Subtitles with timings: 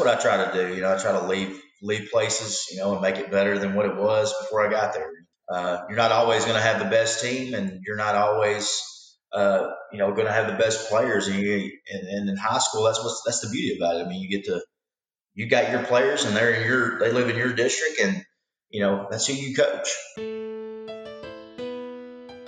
[0.00, 0.74] what I try to do.
[0.74, 3.74] You know, I try to leave leave places, you know, and make it better than
[3.74, 5.10] what it was before I got there.
[5.48, 9.70] Uh, you're not always going to have the best team, and you're not always, uh,
[9.92, 11.26] you know, going to have the best players.
[11.26, 14.06] And, you, and, and in high school, that's what's that's the beauty about it.
[14.06, 14.62] I mean, you get to
[15.34, 18.24] you got your players, and they're in your they live in your district, and
[18.68, 19.88] you know that's who you coach.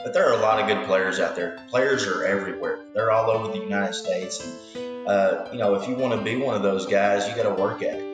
[0.05, 1.64] But there are a lot of good players out there.
[1.71, 2.84] Players are everywhere.
[2.93, 6.37] They're all over the United States, and uh, you know if you want to be
[6.37, 8.12] one of those guys, you got to work at it.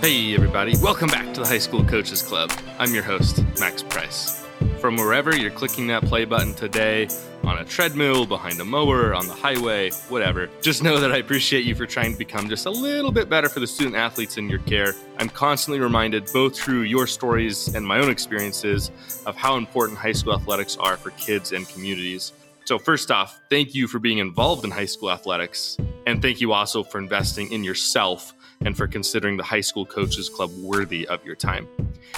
[0.00, 2.50] Hey, everybody, welcome back to the High School Coaches Club.
[2.78, 4.46] I'm your host, Max Price.
[4.78, 7.06] From wherever you're clicking that play button today,
[7.44, 11.64] on a treadmill, behind a mower, on the highway, whatever, just know that I appreciate
[11.64, 14.48] you for trying to become just a little bit better for the student athletes in
[14.48, 14.94] your care.
[15.18, 18.90] I'm constantly reminded, both through your stories and my own experiences,
[19.26, 22.32] of how important high school athletics are for kids and communities.
[22.70, 25.76] So, first off, thank you for being involved in high school athletics.
[26.06, 30.28] And thank you also for investing in yourself and for considering the High School Coaches
[30.28, 31.66] Club worthy of your time.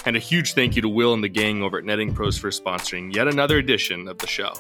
[0.05, 2.51] And a huge thank you to Will and the gang over at Netting Pros for
[2.51, 4.53] sponsoring yet another edition of the show.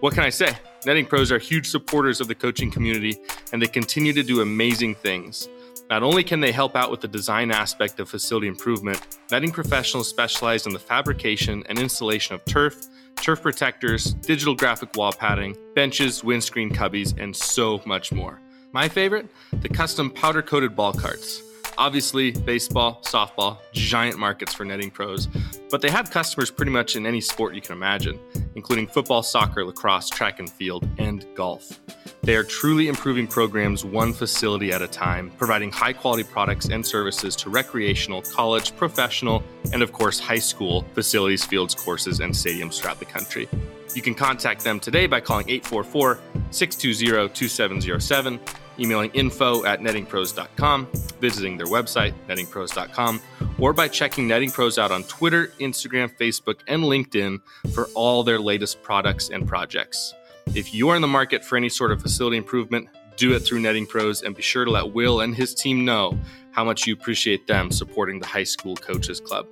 [0.00, 0.56] What can I say?
[0.84, 3.16] Netting Pros are huge supporters of the coaching community
[3.52, 5.48] and they continue to do amazing things.
[5.88, 10.08] Not only can they help out with the design aspect of facility improvement, netting professionals
[10.08, 12.88] specialize in the fabrication and installation of turf,
[13.22, 18.40] turf protectors, digital graphic wall padding, benches, windscreen cubbies, and so much more.
[18.72, 19.28] My favorite?
[19.52, 21.42] The custom powder coated ball carts.
[21.78, 25.28] Obviously, baseball, softball, giant markets for netting pros,
[25.70, 28.18] but they have customers pretty much in any sport you can imagine,
[28.56, 31.78] including football, soccer, lacrosse, track and field, and golf.
[32.24, 36.84] They are truly improving programs one facility at a time, providing high quality products and
[36.84, 42.80] services to recreational, college, professional, and of course, high school facilities, fields, courses, and stadiums
[42.80, 43.48] throughout the country.
[43.94, 46.18] You can contact them today by calling 844
[46.50, 48.40] 620 2707,
[48.78, 50.88] emailing info at nettingpros.com,
[51.20, 53.20] visiting their website, nettingpros.com,
[53.58, 57.40] or by checking Netting Pros out on Twitter, Instagram, Facebook, and LinkedIn
[57.72, 60.14] for all their latest products and projects.
[60.54, 63.60] If you are in the market for any sort of facility improvement, do it through
[63.60, 66.18] Netting Pros and be sure to let Will and his team know
[66.52, 69.46] how much you appreciate them supporting the High School Coaches Club.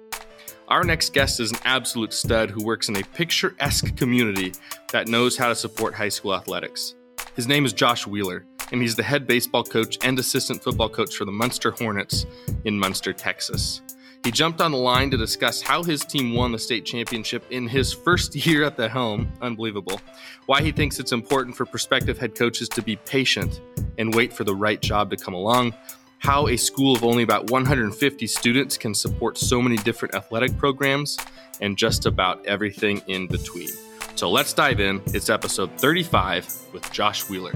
[0.69, 4.53] Our next guest is an absolute stud who works in a picturesque community
[4.91, 6.97] that knows how to support high school athletics.
[7.37, 11.16] His name is Josh Wheeler, and he's the head baseball coach and assistant football coach
[11.16, 12.27] for the Muenster Hornets
[12.65, 13.82] in Muenster, Texas.
[14.25, 17.69] He jumped on the line to discuss how his team won the state championship in
[17.69, 19.31] his first year at the helm.
[19.41, 20.00] Unbelievable.
[20.47, 23.60] Why he thinks it's important for prospective head coaches to be patient
[23.99, 25.75] and wait for the right job to come along
[26.19, 31.16] how a school of only about 150 students can support so many different athletic programs,
[31.60, 33.71] and just about everything in between.
[34.15, 35.03] So let's dive in.
[35.06, 37.53] It's episode 35 with Josh Wheeler.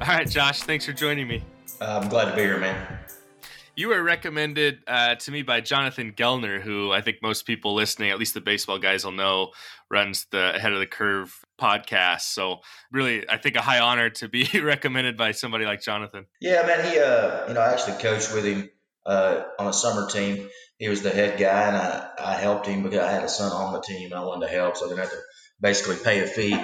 [0.00, 1.44] All right, Josh, thanks for joining me.
[1.78, 2.98] Uh, I'm glad to be here, man.
[3.76, 8.10] You were recommended uh, to me by Jonathan Gellner, who I think most people listening,
[8.10, 9.50] at least the baseball guys, will know,
[9.90, 12.22] runs the Ahead of the Curve podcast.
[12.22, 16.24] So, really, I think a high honor to be recommended by somebody like Jonathan.
[16.40, 16.90] Yeah, man.
[16.90, 18.70] He, uh, you know, I actually coached with him
[19.04, 20.48] uh, on a summer team.
[20.78, 23.52] He was the head guy, and I, I helped him because I had a son
[23.52, 24.14] on the team.
[24.14, 25.20] I wanted to help, so I didn't have to
[25.60, 26.58] basically pay a fee.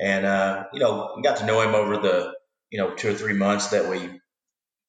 [0.00, 2.41] And uh, you know, got to know him over the
[2.72, 4.18] you know two or three months that we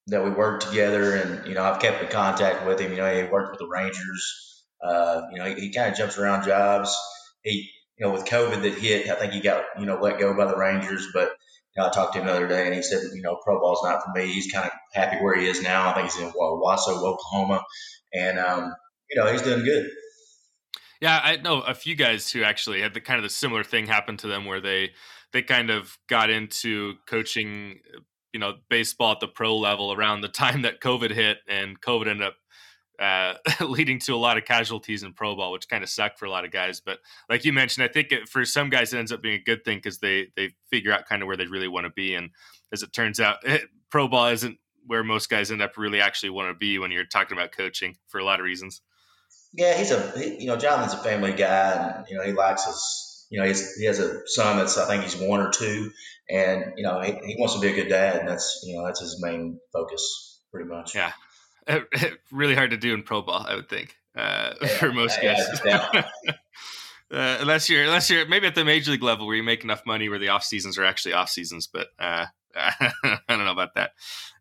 [0.08, 2.92] that we worked together, and you know I've kept in contact with him.
[2.92, 4.64] You know he worked with the Rangers.
[4.82, 6.98] Uh, you know he, he kind of jumps around jobs.
[7.44, 10.36] He you know with COVID that hit, I think he got you know let go
[10.36, 11.10] by the Rangers.
[11.14, 11.34] But
[11.76, 13.60] you know, I talked to him the other day, and he said you know pro
[13.60, 14.32] ball's not for me.
[14.32, 15.90] He's kind of happy where he is now.
[15.90, 17.64] I think he's in Waso, Oklahoma,
[18.14, 18.74] and um,
[19.12, 19.90] you know he's doing good.
[21.02, 23.88] Yeah, I know a few guys who actually had the kind of the similar thing
[23.88, 24.92] happen to them where they
[25.34, 27.80] they kind of got into coaching
[28.34, 32.08] you know baseball at the pro level around the time that COVID hit, and COVID
[32.08, 32.36] ended up
[33.00, 33.34] uh,
[33.66, 36.32] leading to a lot of casualties in pro ball, which kind of sucked for a
[36.32, 36.80] lot of guys.
[36.80, 37.00] But
[37.30, 39.64] like you mentioned, I think it, for some guys it ends up being a good
[39.64, 42.16] thing because they they figure out kind of where they really want to be.
[42.16, 42.32] And
[42.72, 46.32] as it turns out, it, pro ball isn't where most guys end up really actually
[46.32, 48.82] want to be when you're talking about coaching for a lot of reasons.
[49.54, 52.66] Yeah, he's a he, you know Jonathan's a family guy, and you know he likes
[52.66, 55.92] his you know, he has a son that's I think he's one or two,
[56.30, 58.86] and you know he, he wants to be a good dad, and that's you know
[58.86, 60.94] that's his main focus pretty much.
[60.94, 61.14] Yeah,
[62.32, 65.48] really hard to do in pro ball, I would think, uh, yeah, for most guys.
[65.66, 65.90] Yeah,
[67.12, 69.84] uh, unless you're unless you're maybe at the major league level where you make enough
[69.84, 73.76] money where the off seasons are actually off seasons, but uh, I don't know about
[73.76, 73.92] that.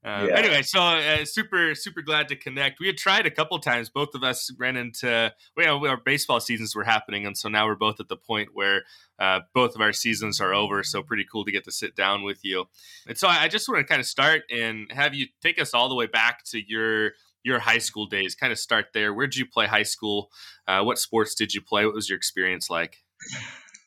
[0.05, 0.37] Uh, yeah.
[0.37, 2.81] Anyway, so uh, super super glad to connect.
[2.81, 3.89] We had tried a couple times.
[3.89, 7.75] Both of us ran into well, our baseball seasons were happening, and so now we're
[7.75, 8.83] both at the point where
[9.19, 10.83] uh, both of our seasons are over.
[10.83, 12.65] So pretty cool to get to sit down with you.
[13.07, 15.73] And so I, I just want to kind of start and have you take us
[15.75, 17.13] all the way back to your
[17.45, 18.35] your high school days.
[18.35, 19.13] Kind of start there.
[19.13, 20.31] Where did you play high school?
[20.67, 21.85] Uh, what sports did you play?
[21.85, 23.03] What was your experience like?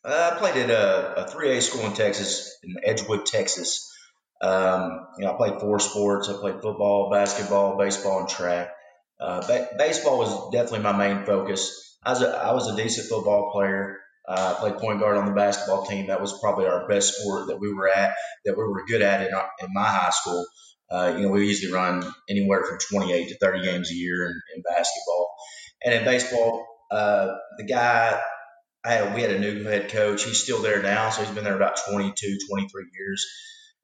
[0.03, 3.91] Uh, I played at a, a 3A school in Texas, in Edgewood, Texas.
[4.41, 6.29] Um, you know, I played four sports.
[6.29, 8.71] I played football, basketball, baseball, and track.
[9.19, 11.97] Uh, ba- baseball was definitely my main focus.
[12.03, 13.99] I was a, I was a decent football player.
[14.27, 16.07] Uh, I played point guard on the basketball team.
[16.07, 18.15] That was probably our best sport that we were at,
[18.45, 20.45] that we were good at in, our, in my high school.
[20.89, 24.41] Uh, you know, we usually run anywhere from 28 to 30 games a year in,
[24.55, 25.29] in basketball.
[25.83, 28.19] And in baseball, uh, the guy
[28.83, 30.23] I had, we had a new head coach.
[30.23, 33.25] He's still there now, so he's been there about 22, 23 years,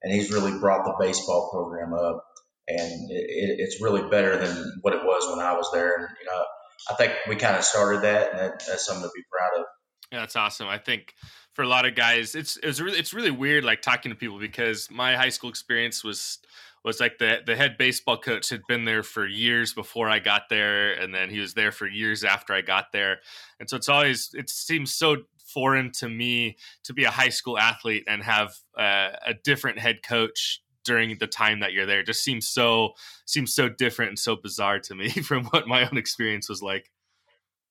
[0.02, 2.24] and he's really brought the baseball program up,
[2.68, 5.94] and it, it's really better than what it was when I was there.
[5.96, 6.44] And you know,
[6.90, 9.66] I think we kind of started that, and that, that's something to be proud of.
[10.10, 10.68] Yeah, that's awesome.
[10.68, 11.14] I think
[11.54, 14.38] for a lot of guys, it's it's really it's really weird like talking to people
[14.38, 16.38] because my high school experience was
[16.84, 20.48] was like the the head baseball coach had been there for years before I got
[20.50, 23.20] there, and then he was there for years after I got there,
[23.60, 25.18] and so it's always it seems so
[25.52, 30.02] foreign to me to be a high school athlete and have uh, a different head
[30.02, 32.00] coach during the time that you're there.
[32.00, 32.92] It just seems so
[33.26, 36.90] seems so different and so bizarre to me from what my own experience was like.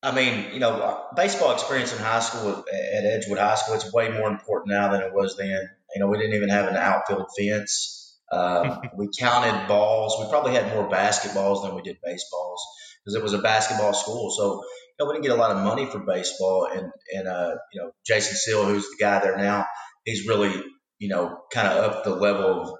[0.04, 4.10] I mean, you know, baseball experience in high school at Edgewood High School, it's way
[4.10, 5.69] more important now than it was then.
[5.94, 8.18] You know, we didn't even have an outfield fence.
[8.31, 10.18] Um, we counted balls.
[10.19, 12.66] We probably had more basketballs than we did baseballs
[13.04, 14.31] because it was a basketball school.
[14.31, 14.63] So
[15.01, 16.68] know, we didn't get a lot of money for baseball.
[16.71, 19.65] And and uh, you know, Jason Seal, who's the guy there now,
[20.06, 20.63] he's really
[21.00, 22.77] you know kind of up the level of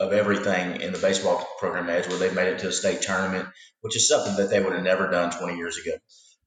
[0.00, 3.48] of everything in the baseball program edge where they've made it to a state tournament,
[3.80, 5.96] which is something that they would have never done 20 years ago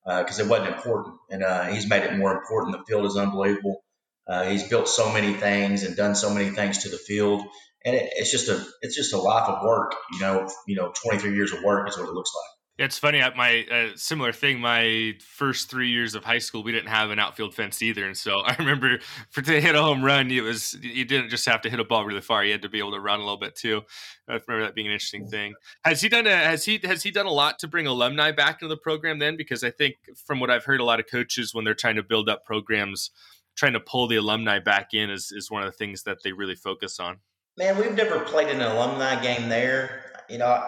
[0.05, 1.15] because uh, it wasn't important.
[1.29, 2.77] And uh, he's made it more important.
[2.77, 3.83] The field is unbelievable.
[4.27, 7.43] Uh, he's built so many things and done so many things to the field
[7.87, 9.95] and it, it's just a it's just a life of work.
[10.13, 12.56] You know, you know, 23 years of work is what it looks like.
[12.77, 13.23] It's funny.
[13.35, 14.59] My uh, similar thing.
[14.59, 18.15] My first three years of high school, we didn't have an outfield fence either, and
[18.15, 18.99] so I remember
[19.31, 21.83] for to hit a home run, it was you didn't just have to hit a
[21.83, 23.81] ball really far; you had to be able to run a little bit too.
[24.29, 25.55] I remember that being an interesting thing.
[25.85, 28.61] Has he done a has he has he done a lot to bring alumni back
[28.61, 29.37] into the program then?
[29.37, 32.03] Because I think from what I've heard, a lot of coaches when they're trying to
[32.03, 33.09] build up programs,
[33.55, 36.31] trying to pull the alumni back in is is one of the things that they
[36.31, 37.17] really focus on.
[37.57, 40.03] Man, we've never played an alumni game there.
[40.29, 40.63] You know,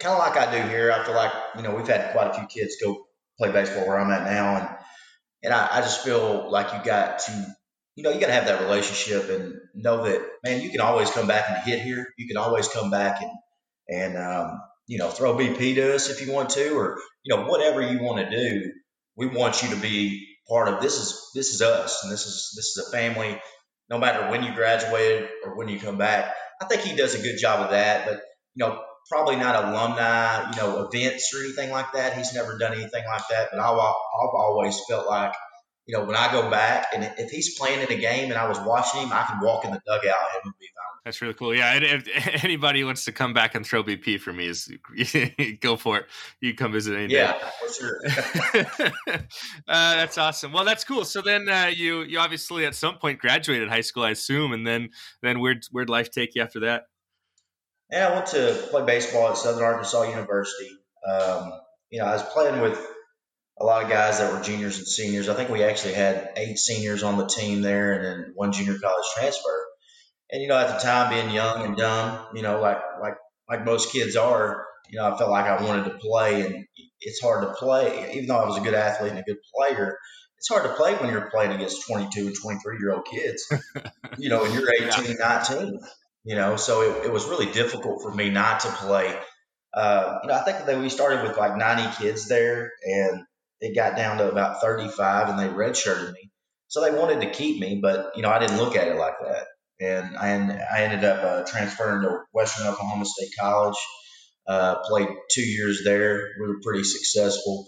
[0.00, 0.92] kind of like I do here.
[0.92, 3.06] I feel like you know we've had quite a few kids go
[3.38, 4.68] play baseball where I'm at now, and
[5.42, 7.56] and I, I just feel like you got to,
[7.94, 11.10] you know, you got to have that relationship and know that man, you can always
[11.10, 12.06] come back and hit here.
[12.16, 13.30] You can always come back and
[13.88, 17.44] and um, you know throw BP to us if you want to, or you know
[17.46, 18.72] whatever you want to do.
[19.16, 20.98] We want you to be part of this.
[21.00, 23.40] Is this is us, and this is this is a family
[23.88, 26.34] no matter when you graduated or when you come back.
[26.60, 28.20] I think he does a good job of that, but
[28.54, 32.16] you know, probably not alumni, you know, events or anything like that.
[32.16, 35.32] He's never done anything like that, but I've, I've always felt like,
[35.86, 38.48] you know, when I go back and if he's playing in a game and I
[38.48, 40.86] was watching him, I can walk in the dugout and be fine.
[41.04, 41.54] That's really cool.
[41.54, 44.68] Yeah, if anybody wants to come back and throw BP for me, is
[45.60, 46.06] go for it.
[46.40, 47.38] You come visit any yeah, day.
[47.40, 48.90] Yeah, for sure.
[49.68, 50.52] uh, that's awesome.
[50.52, 51.04] Well, that's cool.
[51.04, 54.66] So then uh, you you obviously at some point graduated high school, I assume, and
[54.66, 54.90] then
[55.22, 56.86] then where'd where'd life take you after that?
[57.90, 60.70] Yeah, I went to play baseball at Southern Arkansas University.
[61.08, 61.52] Um,
[61.90, 62.78] you know, I was playing with
[63.58, 65.28] a lot of guys that were juniors and seniors.
[65.28, 68.78] I think we actually had eight seniors on the team there, and then one junior
[68.78, 69.66] college transfer.
[70.30, 73.14] And you know, at the time, being young and dumb, you know, like like
[73.48, 76.66] like most kids are, you know, I felt like I wanted to play, and
[77.00, 78.12] it's hard to play.
[78.14, 79.96] Even though I was a good athlete and a good player,
[80.38, 83.46] it's hard to play when you're playing against 22 and 23 year old kids.
[84.18, 85.44] you know, and you're 18, yeah.
[85.48, 85.80] 19.
[86.26, 89.16] You know, so it, it was really difficult for me not to play.
[89.72, 93.22] Uh, you know, I think that we started with like 90 kids there, and
[93.60, 96.30] it got down to about 35, and they redshirted me.
[96.68, 99.14] So they wanted to keep me, but you know, I didn't look at it like
[99.24, 99.46] that
[99.80, 103.76] and I, I ended up uh, transferring to Western Oklahoma State College.
[104.46, 106.28] Uh, played two years there.
[106.40, 107.66] We were pretty successful.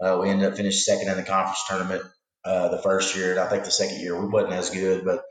[0.00, 2.02] Uh, we ended up finishing second in the conference tournament
[2.44, 5.22] uh, the first year, and I think the second year we wasn't as good, but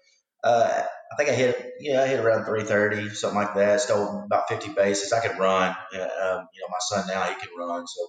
[0.44, 3.82] uh, I think I hit yeah I hit around 330 something like that.
[3.82, 5.14] Stole about 50 bases.
[5.14, 5.70] I could run.
[5.70, 7.86] Um, you know my son now he can run.
[7.88, 8.08] So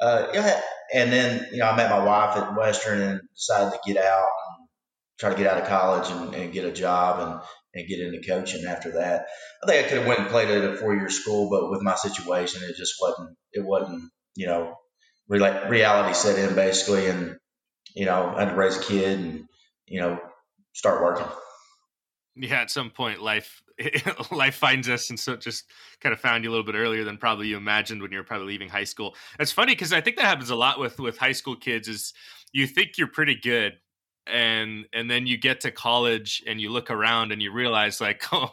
[0.00, 0.60] uh, yeah,
[0.94, 4.28] and then you know I met my wife at Western and decided to get out
[4.58, 4.68] and
[5.18, 7.20] try to get out of college and, and get a job.
[7.20, 7.40] And,
[7.76, 9.26] and get into coaching after that.
[9.62, 11.82] I think I could have went and played at a four year school, but with
[11.82, 13.36] my situation, it just wasn't.
[13.52, 14.10] It wasn't.
[14.34, 14.74] You know,
[15.28, 17.36] reality set in basically, and
[17.94, 19.44] you know, I had to raise a kid and
[19.86, 20.18] you know
[20.74, 21.26] start working.
[22.36, 23.62] Yeah, at some point, life
[24.30, 25.64] life finds us, and so it just
[26.00, 28.24] kind of found you a little bit earlier than probably you imagined when you were
[28.24, 29.14] probably leaving high school.
[29.38, 31.88] It's funny because I think that happens a lot with with high school kids.
[31.88, 32.12] Is
[32.52, 33.74] you think you're pretty good,
[34.26, 38.22] and and then you get to college and you look around and you realize like
[38.32, 38.50] oh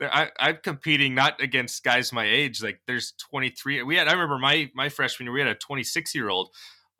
[0.00, 4.38] I, i'm competing not against guys my age like there's 23 we had i remember
[4.38, 6.50] my my freshman year we had a 26 year old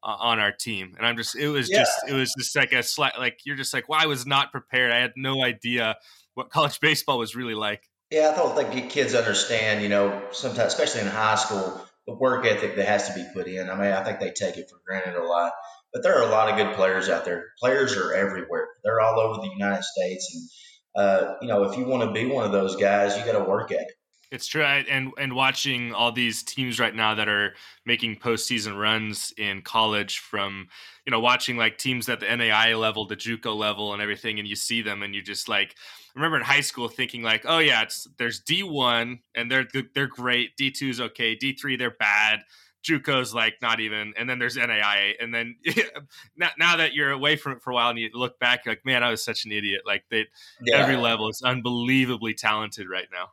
[0.03, 1.79] uh, on our team and i'm just it was yeah.
[1.79, 4.51] just it was just like a slight like you're just like well i was not
[4.53, 5.97] prepared i had no idea
[6.35, 10.73] what college baseball was really like yeah i don't think kids understand you know sometimes
[10.73, 13.93] especially in high school the work ethic that has to be put in i mean
[13.93, 15.53] i think they take it for granted a lot
[15.93, 17.51] but there are a lot of good players out there.
[17.59, 18.69] Players are everywhere.
[18.83, 22.27] They're all over the United States, and uh, you know, if you want to be
[22.27, 23.93] one of those guys, you got to work at it.
[24.33, 29.31] It's true, and and watching all these teams right now that are making postseason runs
[29.37, 30.69] in college, from
[31.05, 34.49] you know watching like teams at the NAI level, the JUCO level, and everything, and
[34.49, 35.75] you see them, and you just like
[36.17, 39.67] I remember in high school thinking like, oh yeah, it's there's D one and they're
[39.95, 42.41] they're great, D two is okay, D three they're bad,
[42.83, 45.57] JUCO's like not even, and then there's NAIA, and then
[46.39, 48.73] now, now that you're away from it for a while and you look back, you're
[48.73, 49.83] like, man, I was such an idiot.
[49.87, 50.27] Like they,
[50.63, 50.77] yeah.
[50.77, 53.29] every level is unbelievably talented right now.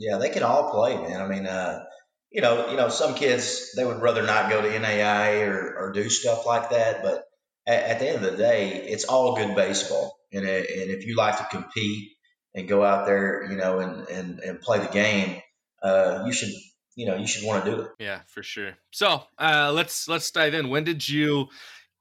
[0.00, 1.20] Yeah, they can all play, man.
[1.20, 1.84] I mean, uh,
[2.30, 5.92] you know, you know, some kids they would rather not go to NAI or, or
[5.92, 7.24] do stuff like that, but
[7.66, 11.16] at, at, the end of the day, it's all good baseball, and and if you
[11.16, 12.12] like to compete
[12.54, 15.42] and go out there, you know, and and, and play the game,
[15.82, 16.50] uh, you should
[16.96, 17.90] you know you should want to do it.
[17.98, 18.78] Yeah, for sure.
[18.92, 20.70] So uh, let's let's dive in.
[20.70, 21.48] When did you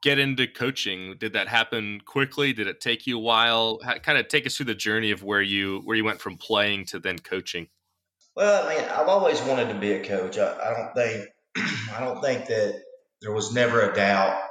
[0.01, 1.15] get into coaching?
[1.19, 2.53] Did that happen quickly?
[2.53, 3.79] Did it take you a while?
[3.83, 6.37] How, kind of take us through the journey of where you where you went from
[6.37, 7.67] playing to then coaching.
[8.39, 10.37] Well, I mean, I've always wanted to be a coach.
[10.37, 11.27] I, I don't think
[11.93, 12.81] I don't think that
[13.21, 14.41] there was never a doubt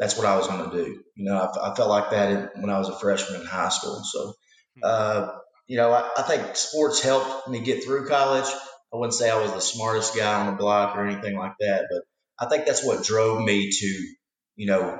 [0.00, 1.00] that's what I was going to do.
[1.14, 4.02] You know, I, I felt like that when I was a freshman in high school.
[4.02, 4.34] So,
[4.74, 4.80] hmm.
[4.82, 5.28] uh,
[5.68, 8.52] you know, I, I, think sports helped me get through college.
[8.92, 11.86] I wouldn't say I was the smartest guy on the block or anything like that,
[11.88, 12.02] but
[12.44, 13.86] I think that's what drove me to,
[14.56, 14.98] you know,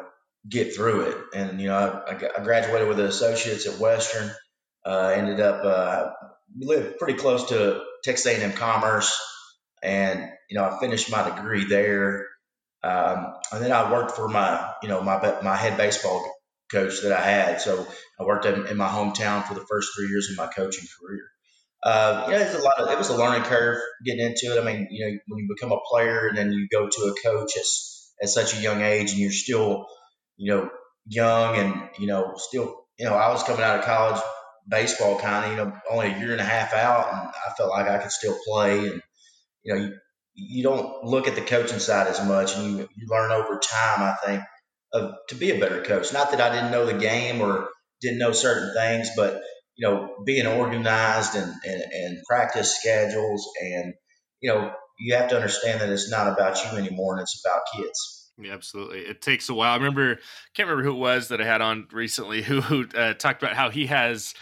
[0.49, 1.17] get through it.
[1.35, 4.31] And you know, I, I graduated with an associates at Western.
[4.85, 6.11] Uh, ended up uh,
[6.57, 9.21] lived pretty close to Texas A&M Commerce,
[9.83, 12.27] and you know, I finished my degree there.
[12.83, 16.33] Um, and then I worked for my, you know, my my head baseball
[16.71, 17.61] coach that I had.
[17.61, 17.87] So
[18.19, 21.25] I worked in, in my hometown for the first three years of my coaching career
[21.87, 24.61] uh, you know, it's a lot of, it was a learning curve getting into it.
[24.61, 27.15] I mean, you know, when you become a player and then you go to a
[27.23, 29.87] coach at, at such a young age and you're still,
[30.37, 30.71] you know,
[31.07, 34.21] young and, you know, still, you know, I was coming out of college
[34.69, 37.71] baseball kind of, you know, only a year and a half out and I felt
[37.71, 39.03] like I could still play and,
[39.63, 39.95] you know, you,
[40.35, 44.03] you don't look at the coaching side as much and you, you learn over time,
[44.03, 44.43] I think,
[44.93, 46.13] of, to be a better coach.
[46.13, 47.69] Not that I didn't know the game or
[48.01, 49.43] didn't know certain things, but
[49.77, 53.95] you know, being organized and, and, and practice schedules and,
[54.41, 57.63] you know, you have to understand that it's not about you anymore and it's about
[57.75, 58.16] kids.
[58.39, 59.01] Yeah, absolutely.
[59.01, 59.73] It takes a while.
[59.73, 60.17] I remember,
[60.55, 63.57] can't remember who it was that I had on recently who, who uh, talked about
[63.57, 64.35] how he has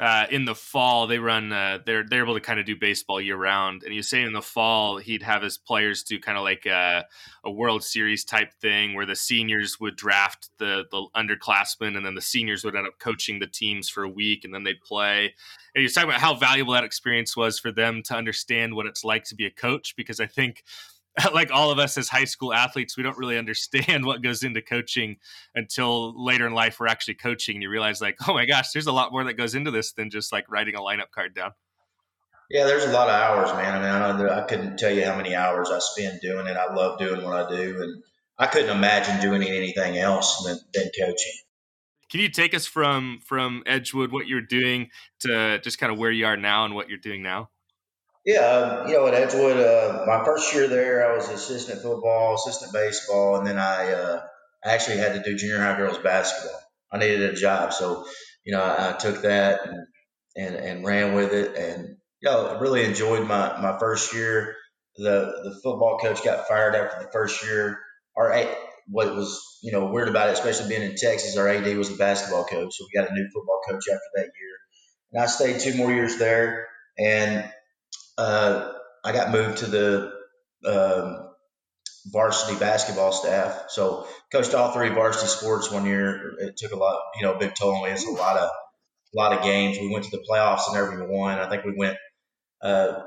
[0.00, 3.20] uh, in the fall they run uh, they're they're able to kind of do baseball
[3.20, 6.38] year round and he was saying in the fall he'd have his players do kind
[6.38, 7.04] of like a,
[7.44, 12.14] a, world series type thing where the seniors would draft the the underclassmen and then
[12.14, 15.24] the seniors would end up coaching the teams for a week and then they'd play
[15.24, 18.86] and he was talking about how valuable that experience was for them to understand what
[18.86, 20.64] it's like to be a coach because i think
[21.34, 24.62] like all of us as high school athletes, we don't really understand what goes into
[24.62, 25.16] coaching
[25.54, 27.56] until later in life we're actually coaching.
[27.56, 29.92] And you realize, like, oh my gosh, there's a lot more that goes into this
[29.92, 31.52] than just like writing a lineup card down.
[32.50, 33.82] Yeah, there's a lot of hours, man.
[33.82, 36.56] I mean, I, I couldn't tell you how many hours I spend doing it.
[36.56, 38.02] I love doing what I do, and
[38.38, 41.32] I couldn't imagine doing anything else than, than coaching.
[42.10, 44.90] Can you take us from from Edgewood, what you're doing,
[45.20, 47.48] to just kind of where you are now and what you're doing now?
[48.24, 52.36] Yeah, um, you know, at Edgewood, uh, my first year there, I was assistant football,
[52.36, 54.22] assistant baseball, and then I uh,
[54.64, 56.60] actually had to do junior high girls basketball.
[56.92, 58.04] I needed a job, so
[58.44, 59.86] you know, I, I took that and,
[60.36, 64.54] and and ran with it, and you know, I really enjoyed my my first year.
[64.96, 67.80] The the football coach got fired after the first year.
[68.16, 68.30] Our
[68.86, 71.96] what was you know weird about it, especially being in Texas, our AD was a
[71.96, 74.56] basketball coach, so we got a new football coach after that year.
[75.12, 77.50] And I stayed two more years there, and
[78.18, 78.72] uh,
[79.04, 80.12] I got moved to the
[80.66, 81.30] um,
[82.06, 83.66] varsity basketball staff.
[83.68, 86.34] So coached all three varsity sports one year.
[86.38, 87.90] It took a lot, you know, big toll on me.
[87.90, 88.50] It's a lot of
[89.14, 89.78] a lot of games.
[89.78, 91.38] We went to the playoffs and every won.
[91.38, 91.96] I think we went
[92.62, 93.00] uh,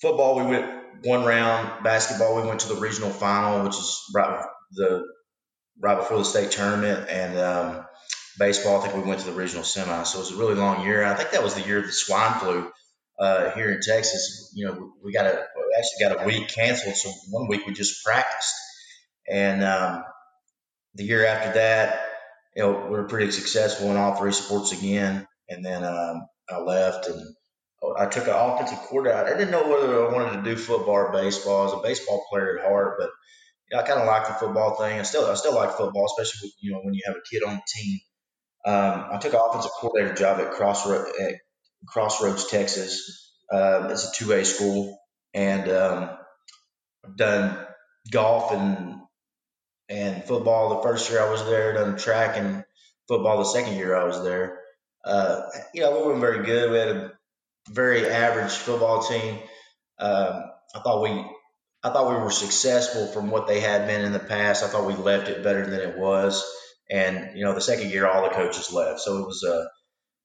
[0.00, 0.36] football.
[0.36, 0.70] We went
[1.04, 1.84] one round.
[1.84, 2.40] Basketball.
[2.40, 5.04] We went to the regional final, which is right the
[5.80, 7.86] right before the state tournament, and um,
[8.38, 8.80] baseball.
[8.80, 10.02] I think we went to the regional semi.
[10.04, 11.04] So it was a really long year.
[11.04, 12.70] I think that was the year of the swine flu
[13.18, 14.52] uh, here in Texas.
[14.54, 16.96] You know, we got a we actually got a week canceled.
[16.96, 18.54] So one week we just practiced,
[19.28, 20.04] and um,
[20.94, 22.00] the year after that,
[22.56, 25.26] you know, we were pretty successful in all three sports again.
[25.48, 27.34] And then um, I left and
[27.96, 29.34] I took an offensive coordinator.
[29.34, 31.60] I didn't know whether I wanted to do football or baseball.
[31.60, 33.10] I was a baseball player at heart, but
[33.70, 34.98] you know, I kind of like the football thing.
[34.98, 37.42] I still I still like football, especially with, you know when you have a kid
[37.46, 37.98] on the team.
[38.66, 41.34] Um, I took an offensive coordinator job at Crossroads, at
[41.86, 43.32] Crossroads, Texas.
[43.52, 44.98] Um, it's a two A school,
[45.34, 46.10] and um,
[47.16, 47.58] done
[48.10, 49.00] golf and
[49.88, 51.74] and football the first year I was there.
[51.74, 52.64] Done track and
[53.08, 54.60] football the second year I was there.
[55.04, 55.42] Uh,
[55.72, 56.70] you know, we weren't very good.
[56.70, 57.12] We had a
[57.70, 59.38] very average football team.
[59.98, 60.42] Um,
[60.74, 61.10] I thought we,
[61.82, 64.62] I thought we were successful from what they had been in the past.
[64.62, 66.44] I thought we left it better than it was.
[66.90, 69.68] And you know, the second year, all the coaches left, so it was a,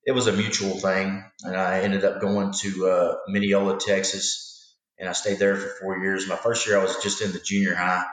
[0.05, 1.23] it was a mutual thing.
[1.43, 5.97] And I ended up going to uh, Mineola, Texas, and I stayed there for four
[5.97, 6.27] years.
[6.27, 8.03] My first year, I was just in the junior high.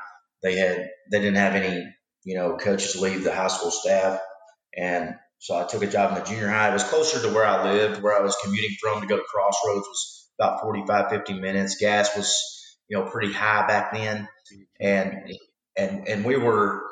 [0.43, 1.87] They had, they didn't have any,
[2.25, 4.21] you know, coaches leave the high school staff,
[4.77, 6.69] and so I took a job in the junior high.
[6.69, 9.23] It was closer to where I lived, where I was commuting from to go to
[9.23, 11.77] Crossroads was about 45, 50 minutes.
[11.77, 14.29] Gas was, you know, pretty high back then.
[14.79, 15.33] And,
[15.77, 16.83] and, and we were,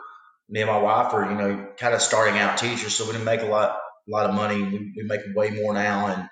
[0.49, 2.95] me and my wife were you know, kind of starting out teachers.
[2.95, 3.79] So we didn't make a lot,
[4.09, 4.63] a lot of money.
[4.63, 6.07] We, we make way more now.
[6.07, 6.29] And,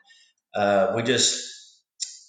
[0.54, 1.52] uh, we just,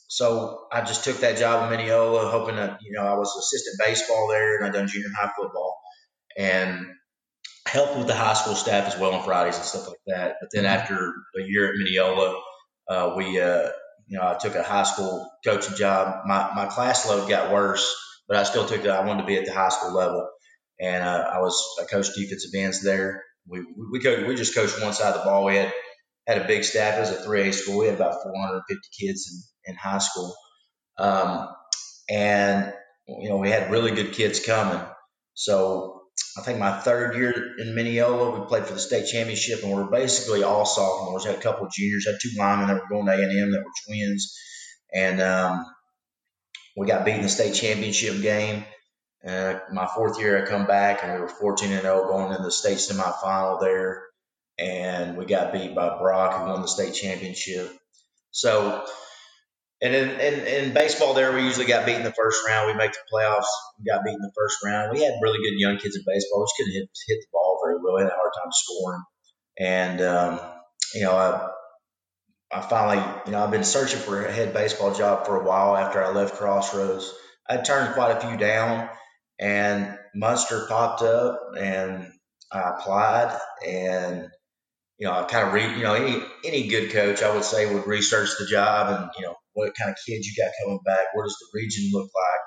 [0.08, 3.78] so I just took that job in Mineola, hoping that, you know, I was assistant
[3.86, 5.80] baseball there and I done junior high football.
[6.38, 6.88] And
[7.68, 10.36] helped with the high school staff as well on Fridays and stuff like that.
[10.40, 10.80] But then mm-hmm.
[10.80, 12.42] after a year at Mineola,
[12.90, 13.70] uh, we, uh,
[14.08, 16.26] you know, I took a high school coaching job.
[16.26, 17.94] My, my class load got worse,
[18.28, 18.90] but I still took it.
[18.90, 20.30] I wanted to be at the high school level.
[20.80, 23.24] And uh, I was, I coached defensive ends there.
[23.50, 25.46] We, we, coached, we just coached one side of the ball.
[25.46, 25.74] We had,
[26.28, 26.98] had a big staff.
[26.98, 27.80] It was a 3A school.
[27.80, 30.36] We had about 450 kids in, in high school.
[30.98, 31.50] Um,
[32.10, 32.74] and,
[33.08, 34.82] you know, we had really good kids coming.
[35.34, 35.98] So
[36.38, 39.82] I think my third year in Mineola, we played for the state championship, and we
[39.82, 41.26] are basically all sophomores.
[41.26, 43.52] Had a couple of juniors, had two linemen that were going to A and M
[43.52, 44.38] that were twins,
[44.94, 45.66] and um,
[46.76, 48.66] we got beat in the state championship game.
[49.26, 52.44] Uh, my fourth year, I come back, and we were 14 and 0 going into
[52.44, 54.06] the state semifinal there,
[54.58, 57.72] and we got beat by Brock, who won the state championship.
[58.32, 58.86] So
[59.80, 62.68] and in, in, in, baseball, there we usually got beat in the first round.
[62.68, 63.46] We make the playoffs.
[63.86, 64.92] Got beat in the first round.
[64.92, 66.46] We had really good young kids in baseball.
[66.46, 67.96] Just couldn't hit, hit the ball very well.
[67.96, 69.04] We had a hard time scoring.
[69.60, 70.40] And um,
[70.96, 71.50] you know, I
[72.52, 75.78] I finally, you know, I've been searching for a head baseball job for a while
[75.78, 77.14] after I left Crossroads.
[77.48, 78.90] I turned quite a few down,
[79.40, 82.12] and Muenster popped up, and
[82.52, 84.28] I applied, and
[84.98, 87.72] you know, I kind of read, you know, any any good coach I would say
[87.72, 91.14] would research the job and you know what kind of kids you got coming back,
[91.14, 92.42] what does the region look like,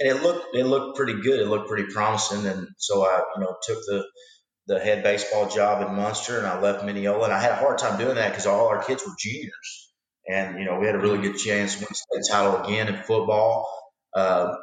[0.00, 3.42] and it looked it looked pretty good, it looked pretty promising, and so I you
[3.42, 4.04] know took the
[4.68, 7.78] the head baseball job in Muenster and I left Mineola, and I had a hard
[7.78, 9.92] time doing that because all our kids were juniors,
[10.28, 12.88] and you know we had a really good chance to win the state title again
[12.88, 13.68] in football,
[14.14, 14.54] uh,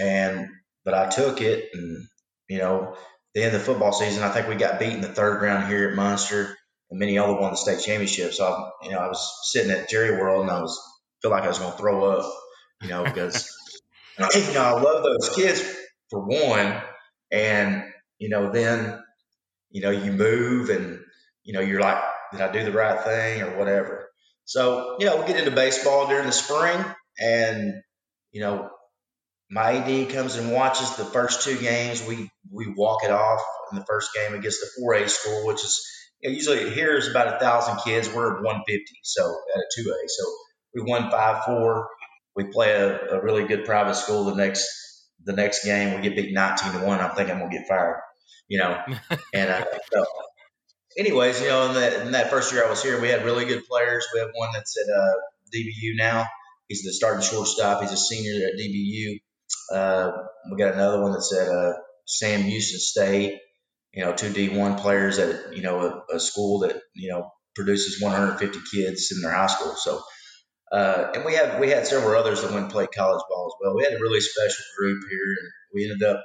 [0.00, 0.48] and
[0.84, 2.06] but I took it, and
[2.48, 2.96] you know
[3.34, 5.68] the end of the football season, I think we got beat in the third round
[5.68, 6.54] here at Muenster
[6.90, 8.34] and Mineola won the state championship.
[8.34, 10.78] So, I, you know, I was sitting at Jerry World and I was
[11.22, 12.32] feel like I was going to throw up,
[12.82, 13.48] you know, because
[14.34, 15.62] you know I love those kids
[16.10, 16.82] for one,
[17.30, 17.84] and
[18.18, 19.00] you know then
[19.70, 21.00] you know you move and
[21.44, 24.10] you know you're like, did I do the right thing or whatever?
[24.44, 26.84] So you know we get into baseball during the spring,
[27.18, 27.74] and
[28.32, 28.68] you know
[29.52, 32.02] my AD comes and watches the first two games.
[32.06, 35.86] We we walk it off in the first game against the 4A school, which is
[36.22, 38.08] usually here is about a thousand kids.
[38.08, 39.22] We're at 150, so
[39.54, 39.94] at a 2A.
[40.08, 40.24] So
[40.74, 41.86] we won five four.
[42.34, 44.66] We play a, a, really good private school the next
[45.22, 45.96] the next game.
[45.96, 47.00] We get beat 19 to one.
[47.00, 48.00] I'm thinking I'm gonna get fired,
[48.48, 48.80] you know.
[49.34, 50.06] and uh, so,
[50.96, 53.44] anyways, you know, in that, in that first year I was here, we had really
[53.44, 54.06] good players.
[54.14, 55.12] We have one that's at uh,
[55.54, 56.24] DBU now.
[56.68, 57.82] He's the starting shortstop.
[57.82, 59.20] He's a senior at DBU.
[59.72, 60.12] Uh,
[60.50, 61.72] we got another one that's at uh,
[62.06, 63.38] Sam Houston State
[63.92, 68.00] you know, two D1 players at, you know, a, a, school that, you know, produces
[68.00, 69.74] 150 kids in their high school.
[69.76, 70.00] So,
[70.70, 73.54] uh, and we had, we had several others that went and played college ball as
[73.60, 73.76] well.
[73.76, 76.22] We had a really special group here and we ended up,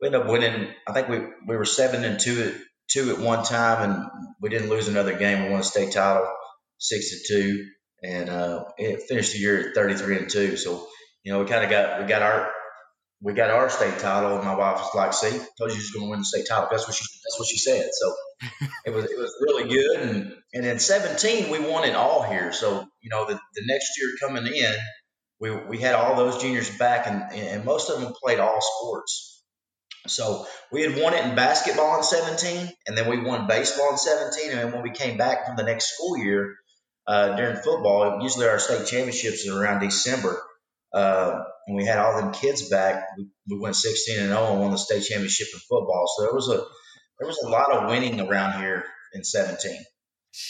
[0.00, 0.68] we ended up winning.
[0.88, 2.54] I think we, we were seven and two at
[2.88, 5.44] two at one time and we didn't lose another game.
[5.44, 6.28] We won a state title.
[6.78, 7.66] six to two,
[8.02, 10.56] and uh, it finished the year at 33 and two.
[10.56, 10.88] So
[11.22, 12.50] you know we kind of got we got our
[13.22, 15.90] we got our state title, and my wife was like, "See, told you she was
[15.90, 17.90] going to win the state title." That's what she that's what she said.
[17.92, 18.14] So
[18.86, 22.52] it was it was really good, and and in 17 we won it all here.
[22.52, 24.74] So you know the, the next year coming in,
[25.38, 29.44] we we had all those juniors back, and and most of them played all sports.
[30.06, 33.98] So we had won it in basketball in 17, and then we won baseball in
[33.98, 36.56] 17, and then when we came back from the next school year
[37.06, 40.42] uh, during football, usually our state championships are around December
[40.92, 43.02] uh, and we had all them kids back.
[43.16, 46.06] We, we went 16 and 0 and won the state championship in football.
[46.16, 46.64] So there was a
[47.18, 49.84] there was a lot of winning around here in 17.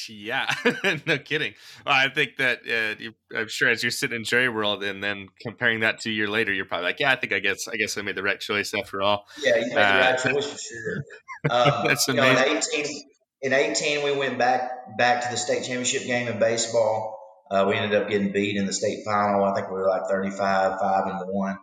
[0.09, 0.53] Yeah,
[1.07, 1.55] no kidding.
[1.87, 5.03] Well, I think that uh, you, I'm sure as you're sitting in Jerry World and
[5.03, 7.67] then comparing that to a year later, you're probably like, yeah, I think I guess
[7.67, 9.25] I guess I made the right choice after all.
[9.43, 11.05] Yeah, you made uh, the right choice for sure.
[11.49, 12.35] Um, that's amazing.
[12.35, 13.03] Know, in 18,
[13.41, 17.19] in 18, we went back back to the state championship game in baseball.
[17.51, 19.45] Uh, we ended up getting beat in the state final.
[19.45, 21.59] I think we were like 35, 5 and 1.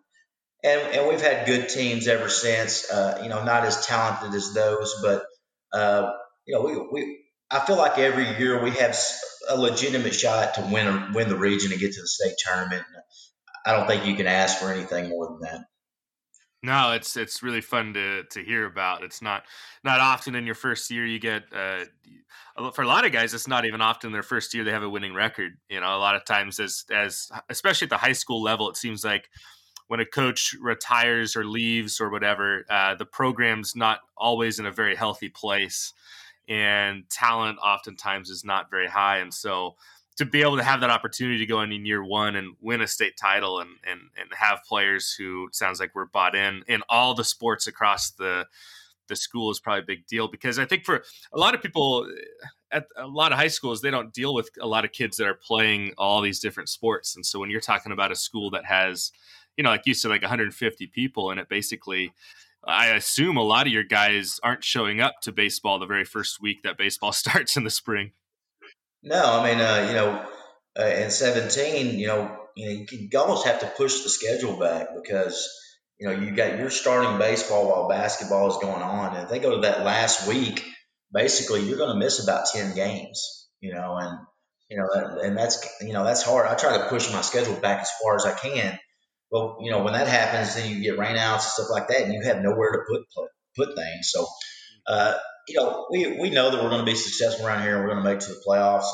[0.63, 2.89] And, and we've had good teams ever since.
[2.91, 5.23] Uh, you know, not as talented as those, but,
[5.71, 6.12] uh,
[6.45, 7.19] you know, we, we,
[7.50, 8.97] I feel like every year we have
[9.47, 12.84] a legitimate shot to win, win the region and get to the state tournament.
[13.65, 15.62] I don't think you can ask for anything more than that.
[16.63, 19.03] No, it's it's really fun to to hear about.
[19.03, 19.43] It's not
[19.83, 21.85] not often in your first year you get uh,
[22.73, 23.33] for a lot of guys.
[23.33, 25.53] It's not even often their first year they have a winning record.
[25.69, 28.77] You know, a lot of times as as especially at the high school level, it
[28.77, 29.29] seems like
[29.87, 34.71] when a coach retires or leaves or whatever, uh, the program's not always in a
[34.71, 35.93] very healthy place,
[36.49, 39.75] and talent oftentimes is not very high, and so
[40.17, 42.88] to be able to have that opportunity to go in year one and win a
[42.88, 47.13] state title and and and have players who sounds like we're bought in in all
[47.13, 48.45] the sports across the
[49.08, 52.06] the school is probably a big deal because I think for a lot of people
[52.10, 55.17] eh, at a lot of high schools they don't deal with a lot of kids
[55.17, 58.49] that are playing all these different sports and so when you're talking about a school
[58.49, 59.12] that has
[59.56, 62.12] you know like you said like 150 people and it basically
[62.63, 66.41] I assume a lot of your guys aren't showing up to baseball the very first
[66.41, 68.12] week that baseball starts in the spring.
[69.07, 70.25] No, I mean, uh, you know,
[70.77, 74.89] uh, in 17, you know, you know, you, almost have to push the schedule back
[75.01, 75.49] because
[75.97, 79.39] you know you got you're starting baseball while basketball is going on, and if they
[79.39, 80.65] go to that last week,
[81.13, 84.19] basically you're going to miss about 10 games, you know, and
[84.69, 86.45] you know, and that's you know that's hard.
[86.45, 88.77] I try to push my schedule back as far as I can.
[89.31, 92.13] But you know, when that happens, then you get rainouts and stuff like that, and
[92.13, 94.09] you have nowhere to put put, put things.
[94.11, 94.27] So
[94.85, 95.15] uh,
[95.47, 97.93] you know, we, we know that we're going to be successful around here and we're
[97.93, 98.89] going to make to the playoffs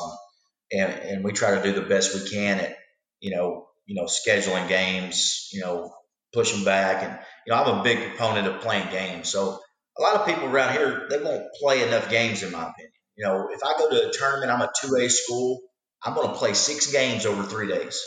[0.72, 2.76] and, and, and we try to do the best we can at,
[3.20, 5.92] you know, you know, scheduling games, you know,
[6.32, 7.02] push them back.
[7.02, 9.28] And, you know, I'm a big proponent of playing games.
[9.28, 9.58] So
[9.98, 12.92] a lot of people around here, they won't play enough games in my opinion.
[13.16, 15.60] You know, if I go to a tournament, I'm a 2A school,
[16.02, 18.02] I'm going to play six games over three days.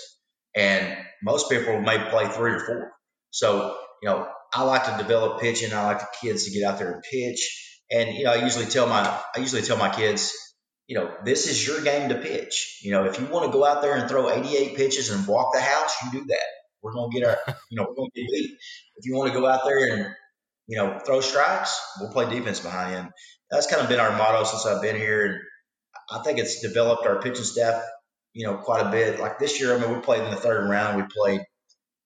[0.56, 2.92] And most people may play three or four.
[3.32, 5.74] So, you know, I like to develop pitching.
[5.74, 7.67] I like the kids to get out there and pitch.
[7.92, 9.02] And you know, I usually tell my
[9.36, 10.34] I usually tell my kids,
[10.88, 12.80] you know, this is your game to pitch.
[12.84, 15.54] You know, if you want to go out there and throw 88 pitches and walk
[15.54, 16.46] the house, you do that.
[16.82, 17.38] We're gonna get our,
[17.70, 18.58] you know, we're gonna get beat.
[18.98, 20.16] If you want to go out there and
[20.68, 22.98] you know throw strikes, we'll play defense behind you.
[23.00, 23.10] And
[23.50, 25.40] that's kind of been our motto since I've been here, and
[26.10, 27.84] I think it's developed our pitching staff,
[28.34, 29.20] you know, quite a bit.
[29.20, 30.98] Like this year, I mean, we played in the third round.
[30.98, 31.42] We played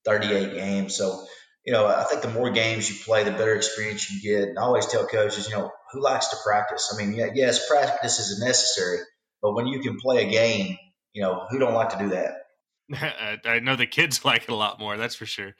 [0.05, 1.25] 38 games, so
[1.65, 4.49] you know, I think the more games you play, the better experience you get.
[4.49, 6.93] And I always tell coaches, you know, who likes to practice?
[6.93, 8.99] I mean, yes, practice is necessary,
[9.41, 10.77] but when you can play a game,
[11.13, 12.35] you know, who don't like to do that?
[13.45, 14.97] I know the kids like it a lot more.
[14.97, 15.55] That's for sure.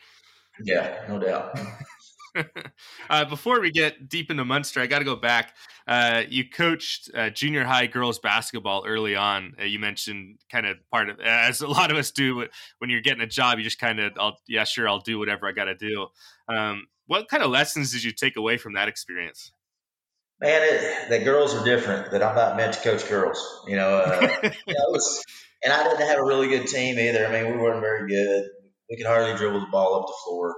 [0.64, 1.60] Yeah, no doubt.
[3.10, 5.56] uh, before we get deep into Muenster, I got to go back.
[5.88, 9.54] Uh, you coached uh, junior high girls basketball early on.
[9.60, 12.48] Uh, you mentioned kind of part of as a lot of us do
[12.80, 13.58] when you're getting a job.
[13.58, 16.08] You just kind of, I'll yeah, sure, I'll do whatever I got to do.
[16.48, 19.52] Um, what kind of lessons did you take away from that experience?
[20.40, 22.12] Man, it, the girls are different.
[22.12, 23.64] That I'm not meant to coach girls.
[23.68, 25.24] You know, uh, you know was,
[25.64, 27.28] and I didn't have a really good team either.
[27.28, 28.50] I mean, we weren't very good.
[28.90, 30.56] We could hardly dribble the ball up the floor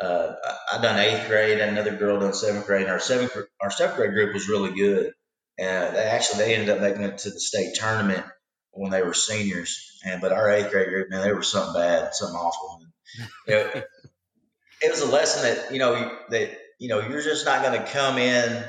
[0.00, 0.34] uh,
[0.72, 2.82] I done eighth grade, and another girl done seventh grade.
[2.82, 5.12] And our seventh our seventh grade group was really good,
[5.58, 8.24] and they actually they ended up making it to the state tournament
[8.72, 9.98] when they were seniors.
[10.04, 12.80] And but our eighth grade group, man, they were something bad, something awful.
[12.80, 13.88] And, you know, it,
[14.82, 17.86] it was a lesson that you know that you know you're just not going to
[17.86, 18.64] come in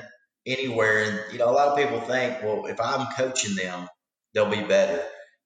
[0.45, 1.03] anywhere.
[1.03, 3.87] And you know, a lot of people think, well, if I'm coaching them,
[4.33, 5.03] they'll be better.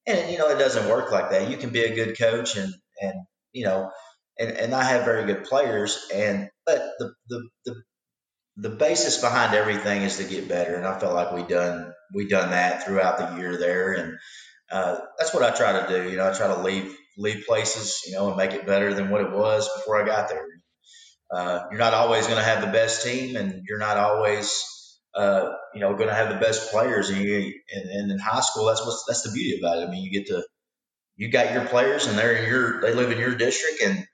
[0.08, 1.50] And you know, it doesn't work like that.
[1.50, 3.14] You can be a good coach and and
[3.52, 3.92] you know
[4.40, 6.08] and, and I have very good players.
[6.14, 7.76] And but the, the the
[8.58, 12.28] the basis behind everything is to get better, and I felt like we done we
[12.28, 13.94] done that throughout the year there.
[13.94, 14.18] And
[14.72, 16.10] uh, that's what I try to do.
[16.10, 19.10] You know, I try to leave leave places, you know, and make it better than
[19.10, 20.46] what it was before I got there.
[21.32, 24.64] Uh, you're not always going to have the best team, and you're not always,
[25.16, 27.10] uh, you know, going to have the best players.
[27.10, 29.88] And, you, and, and in high school, that's what's that's the beauty about it.
[29.88, 30.44] I mean, you get to
[31.18, 34.06] you got your players, and they're in your they live in your district, and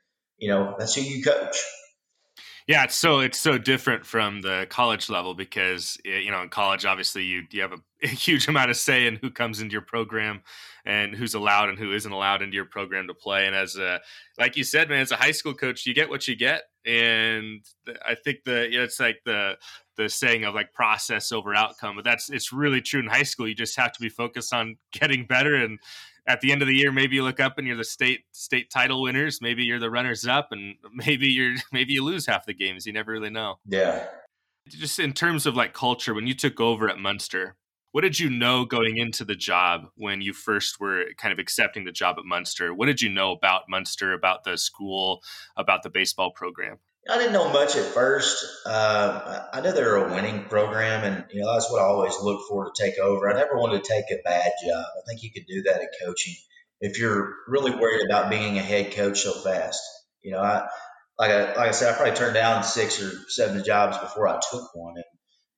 [0.42, 1.56] you know that's who you coach.
[2.68, 6.86] Yeah, it's so it's so different from the college level because you know in college
[6.86, 9.82] obviously you you have a, a, huge amount of say in who comes into your
[9.82, 10.42] program
[10.86, 13.46] and who's allowed and who isn't allowed into your program to play.
[13.46, 14.00] And as a
[14.38, 16.64] like you said, man, as a high school coach, you get what you get.
[16.86, 17.64] And
[18.06, 19.58] I think the you know, it's like the
[19.98, 23.48] the saying of like process over outcome, but that's it's really true in high school.
[23.48, 25.80] You just have to be focused on getting better and
[26.32, 28.72] at the end of the year, maybe you look up and you're the state state
[28.72, 29.42] title winners.
[29.42, 32.86] Maybe you're the runners up, and maybe you're maybe you lose half the games.
[32.86, 33.60] You never really know.
[33.68, 34.06] Yeah.
[34.68, 37.54] Just in terms of like culture, when you took over at Muenster,
[37.92, 41.84] what did you know going into the job when you first were kind of accepting
[41.84, 42.76] the job at Muenster?
[42.76, 45.22] What did you know about Muenster, about the school,
[45.58, 46.78] about the baseball program?
[47.10, 48.46] I didn't know much at first.
[48.66, 52.20] Uh, I knew they were a winning program, and you know that's what I always
[52.22, 53.30] looked for to take over.
[53.30, 54.86] I never wanted to take a bad job.
[54.86, 56.36] I think you could do that in coaching
[56.80, 59.82] if you're really worried about being a head coach so fast.
[60.22, 60.68] You know, I
[61.18, 64.40] like I like I said, I probably turned down six or seven jobs before I
[64.52, 65.06] took one, and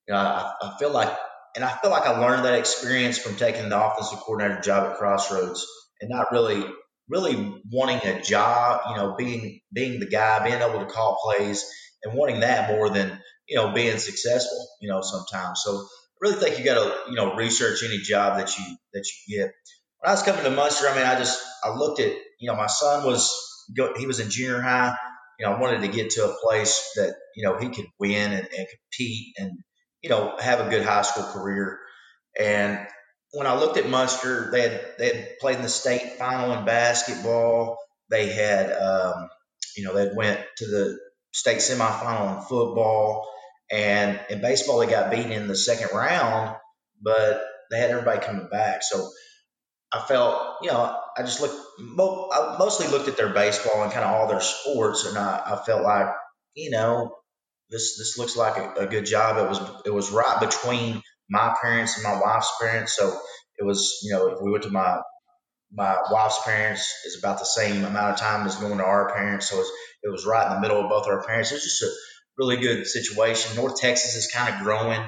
[0.08, 1.14] you know I, I feel like
[1.56, 4.98] and I feel like I learned that experience from taking the offensive coordinator job at
[4.98, 5.68] Crossroads
[6.02, 6.66] and not really
[7.14, 11.64] really wanting a job, you know, being being the guy, being able to call plays,
[12.04, 14.68] and wanting that more than you know being successful.
[14.82, 15.62] You know, sometimes.
[15.64, 15.86] So I
[16.22, 19.54] really think you got to you know research any job that you that you get.
[20.00, 22.56] When I was coming to Muenster, I mean, I just I looked at you know
[22.56, 23.32] my son was
[23.98, 24.96] he was in junior high.
[25.40, 28.32] You know, I wanted to get to a place that you know he could win
[28.34, 29.52] and, and compete and
[30.02, 31.80] you know have a good high school career.
[32.40, 32.88] And
[33.34, 36.66] when I looked at Muenster, they had they had played in the state final in
[36.66, 37.78] basketball.
[38.10, 39.28] They had um,
[39.76, 41.00] you know they went to the
[41.32, 43.28] state semifinal in football,
[43.72, 46.56] and in baseball they got beaten in the second round,
[47.02, 48.84] but they had everybody coming back.
[48.84, 49.10] So
[49.92, 51.56] I felt you know I just looked
[51.90, 55.66] I mostly looked at their baseball and kind of all their sports, and I, I
[55.66, 56.14] felt like
[56.54, 57.16] you know
[57.72, 59.38] this this looks like a, a good job.
[59.38, 61.02] It was it was right between
[61.34, 62.96] my parents and my wife's parents.
[62.96, 63.20] So
[63.58, 65.00] it was, you know, if we went to my
[65.76, 69.50] my wife's parents, is about the same amount of time as going to our parents.
[69.50, 69.72] So it was,
[70.04, 71.50] it was right in the middle of both our parents.
[71.52, 71.90] It was just a
[72.38, 73.56] really good situation.
[73.56, 75.02] North Texas is kind of growing.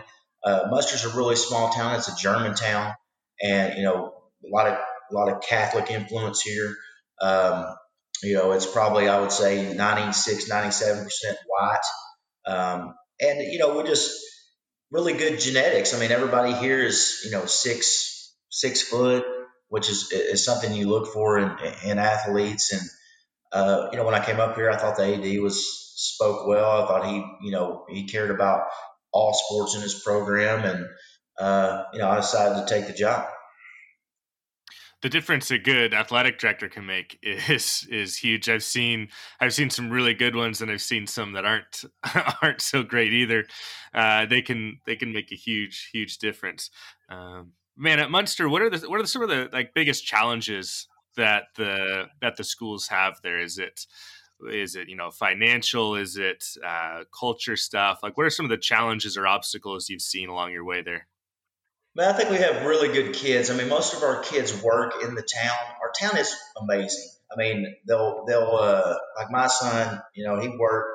[0.43, 1.95] Uh, Muenster's a really small town.
[1.95, 2.95] It's a German town,
[3.39, 6.75] and you know, a lot of a lot of Catholic influence here.
[7.21, 7.65] Um,
[8.23, 11.77] you know, it's probably I would say 96, 97 percent white.
[12.47, 14.11] Um, and you know, we just
[14.91, 15.93] really good genetics.
[15.93, 19.25] I mean, everybody here is you know six six foot,
[19.69, 21.51] which is is something you look for in,
[21.83, 22.73] in athletes.
[22.73, 22.81] And
[23.51, 26.83] uh, you know, when I came up here, I thought the AD was spoke well.
[26.83, 28.67] I thought he you know he cared about
[29.11, 30.85] all sports in his program, and
[31.39, 33.27] uh, you know, I decided to take the job
[35.05, 38.49] the difference a good athletic director can make is is huge.
[38.49, 41.85] I've seen I've seen some really good ones, and I've seen some that aren't
[42.41, 43.45] aren't so great either.
[43.93, 46.71] Uh, they can they can make a huge huge difference.
[47.07, 50.87] Um, man, at Muenster, what are the what are some of the like biggest challenges
[51.17, 53.39] that the that the schools have there?
[53.39, 53.85] Is it
[54.51, 55.93] is it you know financial?
[55.93, 57.99] Is it uh, culture stuff?
[58.01, 61.05] Like, what are some of the challenges or obstacles you've seen along your way there?
[61.95, 63.49] Man, I think we have really good kids.
[63.49, 65.57] I mean, most of our kids work in the town.
[65.81, 67.09] Our town is amazing.
[67.31, 70.01] I mean, they'll they'll uh, like my son.
[70.13, 70.89] You know, he worked.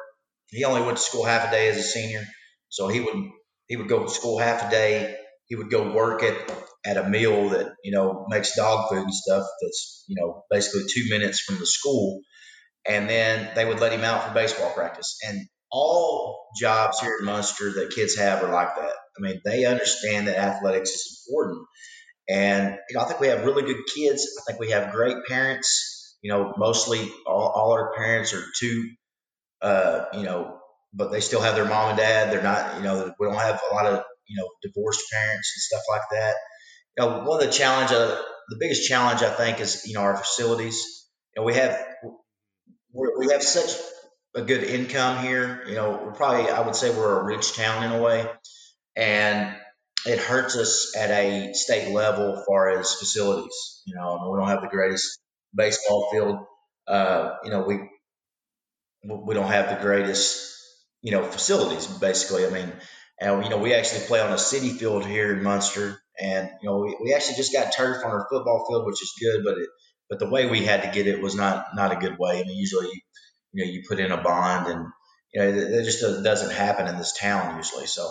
[0.51, 2.27] He only went to school half a day as a senior,
[2.69, 3.31] so he would
[3.67, 5.17] he would go to school half a day.
[5.47, 6.37] He would go work at
[6.85, 9.47] at a mill that you know makes dog food and stuff.
[9.63, 12.21] That's you know basically two minutes from the school,
[12.87, 15.19] and then they would let him out for baseball practice.
[15.27, 18.93] And all jobs here in Muenster that kids have are like that.
[19.19, 21.67] I mean, they understand that athletics is important.
[22.29, 24.27] And, you know, I think we have really good kids.
[24.39, 26.17] I think we have great parents.
[26.23, 28.91] You know, mostly all, all our parents are two,
[29.63, 30.59] uh, you know,
[30.93, 32.33] but they still have their mom and dad.
[32.33, 35.63] They're not, you know, we don't have a lot of, you know, divorced parents and
[35.63, 36.35] stuff like that.
[36.99, 40.03] You know, one of the challenge, uh, the biggest challenge I think is, you know,
[40.03, 41.09] our facilities.
[41.35, 41.85] You know, we have,
[42.93, 43.71] we have such
[44.35, 45.64] a good income here.
[45.66, 48.27] You know, we're probably, I would say we're a rich town in a way
[48.97, 49.55] and
[50.07, 53.83] it hurts us at a state level as far as facilities.
[53.87, 55.19] You know, we don't have the greatest
[55.55, 56.38] baseball field.
[56.87, 57.88] Uh, you know, we
[59.05, 60.57] we don't have the greatest
[61.03, 61.87] you know facilities.
[61.87, 62.73] Basically, I mean,
[63.21, 66.69] and you know we actually play on a city field here in Muenster, And you
[66.69, 69.59] know, we, we actually just got turf on our football field, which is good, but
[69.59, 69.69] it,
[70.09, 72.40] but the way we had to get it was not not a good way.
[72.40, 73.01] I mean, usually you,
[73.53, 74.87] you know you put in a bond, and
[75.33, 77.87] you know it, just doesn't happen in this town usually.
[77.87, 78.07] So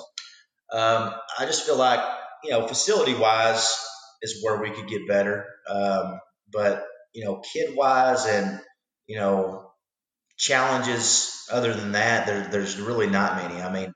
[0.71, 2.01] um, I just feel like
[2.43, 3.77] you know facility wise
[4.21, 6.19] is where we could get better, um,
[6.51, 8.59] but you know kid wise and
[9.07, 9.71] you know
[10.37, 13.61] challenges other than that, there, there's really not many.
[13.61, 13.93] I mean,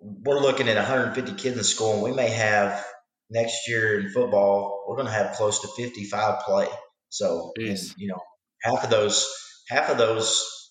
[0.00, 2.84] we're looking at 150 kids in school, and we may have
[3.30, 6.66] next year in football, we're going to have close to 55 play.
[7.08, 8.20] So, and, you know,
[8.62, 9.28] half of those
[9.68, 10.61] half of those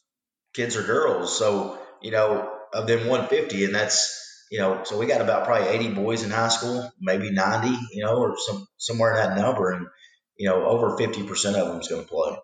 [0.53, 1.37] kids are girls.
[1.37, 4.19] So, you know, of them 150, and that's
[4.51, 8.03] you know, so we got about probably 80 boys in high school, maybe 90, you
[8.03, 9.87] know, or some somewhere in that number, and
[10.37, 12.37] you know, over 50 percent of them is going to play.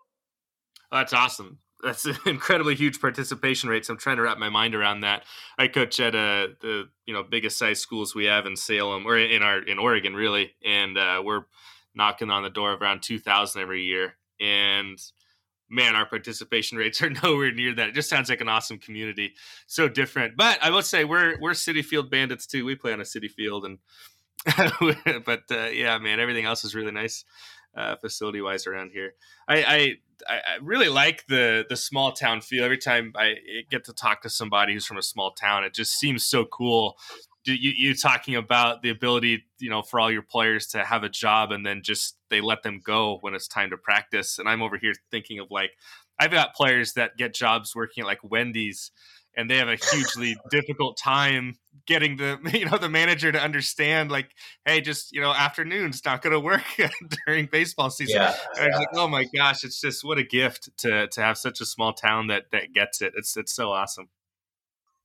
[0.91, 3.85] That's awesome that's an incredibly huge participation rate.
[3.85, 5.23] So I'm trying to wrap my mind around that.
[5.57, 9.17] I coach at uh, the you know biggest size schools we have in Salem or
[9.17, 11.45] in our in Oregon really, and uh, we're
[11.95, 14.13] knocking on the door of around 2,000 every year.
[14.39, 14.99] And
[15.69, 17.89] man, our participation rates are nowhere near that.
[17.89, 19.33] It just sounds like an awesome community,
[19.65, 20.35] so different.
[20.37, 22.65] But I will say we're we're Citi Field bandits too.
[22.65, 23.79] We play on a city field, and
[25.25, 27.25] but uh, yeah, man, everything else is really nice
[27.75, 29.13] uh, facility wise around here.
[29.47, 29.95] I, I,
[30.29, 32.63] I really like the the small town feel.
[32.63, 33.35] Every time I
[33.69, 36.97] get to talk to somebody who's from a small town, it just seems so cool.
[37.53, 41.09] You, you talking about the ability, you know, for all your players to have a
[41.09, 44.39] job and then just they let them go when it's time to practice.
[44.39, 45.71] And I'm over here thinking of like,
[46.19, 48.91] I've got players that get jobs working at like Wendy's
[49.37, 51.55] and they have a hugely difficult time
[51.85, 54.31] getting the you know the manager to understand like
[54.65, 56.63] hey just you know afternoons not going to work
[57.25, 58.77] during baseball season yeah, and yeah.
[58.77, 61.93] like oh my gosh it's just what a gift to to have such a small
[61.93, 64.09] town that that gets it it's it's so awesome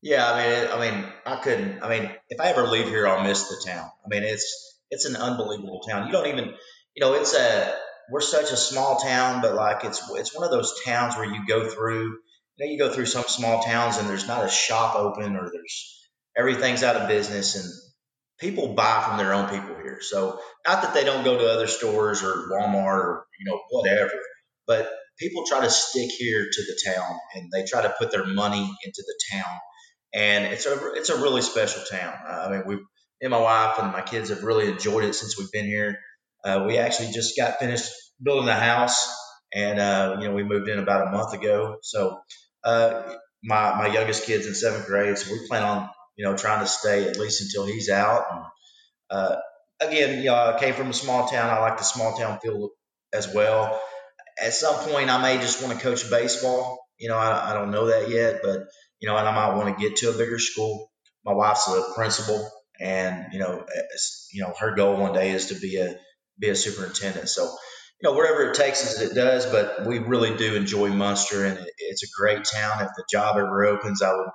[0.02, 3.22] yeah i mean i mean i couldn't i mean if i ever leave here i'll
[3.24, 6.52] miss the town i mean it's it's an unbelievable town you don't even
[6.94, 7.74] you know it's a
[8.10, 11.46] we're such a small town but like it's it's one of those towns where you
[11.46, 12.18] go through
[12.56, 15.50] you know, you go through some small towns and there's not a shop open or
[15.50, 17.64] there's everything's out of business and
[18.38, 19.98] people buy from their own people here.
[20.00, 24.12] So not that they don't go to other stores or Walmart or you know whatever,
[24.66, 28.26] but people try to stick here to the town and they try to put their
[28.26, 29.58] money into the town.
[30.14, 32.14] And it's a it's a really special town.
[32.26, 32.78] Uh, I mean, we
[33.22, 35.98] and my wife and my kids have really enjoyed it since we've been here.
[36.44, 37.90] Uh, we actually just got finished
[38.22, 39.14] building the house,
[39.54, 41.76] and uh, you know we moved in about a month ago.
[41.82, 42.20] So
[42.64, 46.60] uh, my my youngest kid's in seventh grade, so we plan on you know trying
[46.60, 48.24] to stay at least until he's out.
[48.30, 48.44] And
[49.10, 49.36] uh,
[49.80, 51.50] again, you know, I came from a small town.
[51.50, 52.70] I like the small town feel
[53.12, 53.80] as well.
[54.42, 56.78] At some point, I may just want to coach baseball.
[56.98, 58.60] You know, I, I don't know that yet, but
[59.02, 60.90] you know, and I might want to get to a bigger school.
[61.24, 62.48] My wife's a principal,
[62.80, 63.66] and you know,
[64.32, 65.96] you know, her goal one day is to be a
[66.38, 67.28] be a superintendent.
[67.28, 71.44] So you know, whatever it takes as it does, but we really do enjoy Muenster,
[71.44, 72.80] and it, it's a great town.
[72.80, 74.28] If the job ever opens, I would,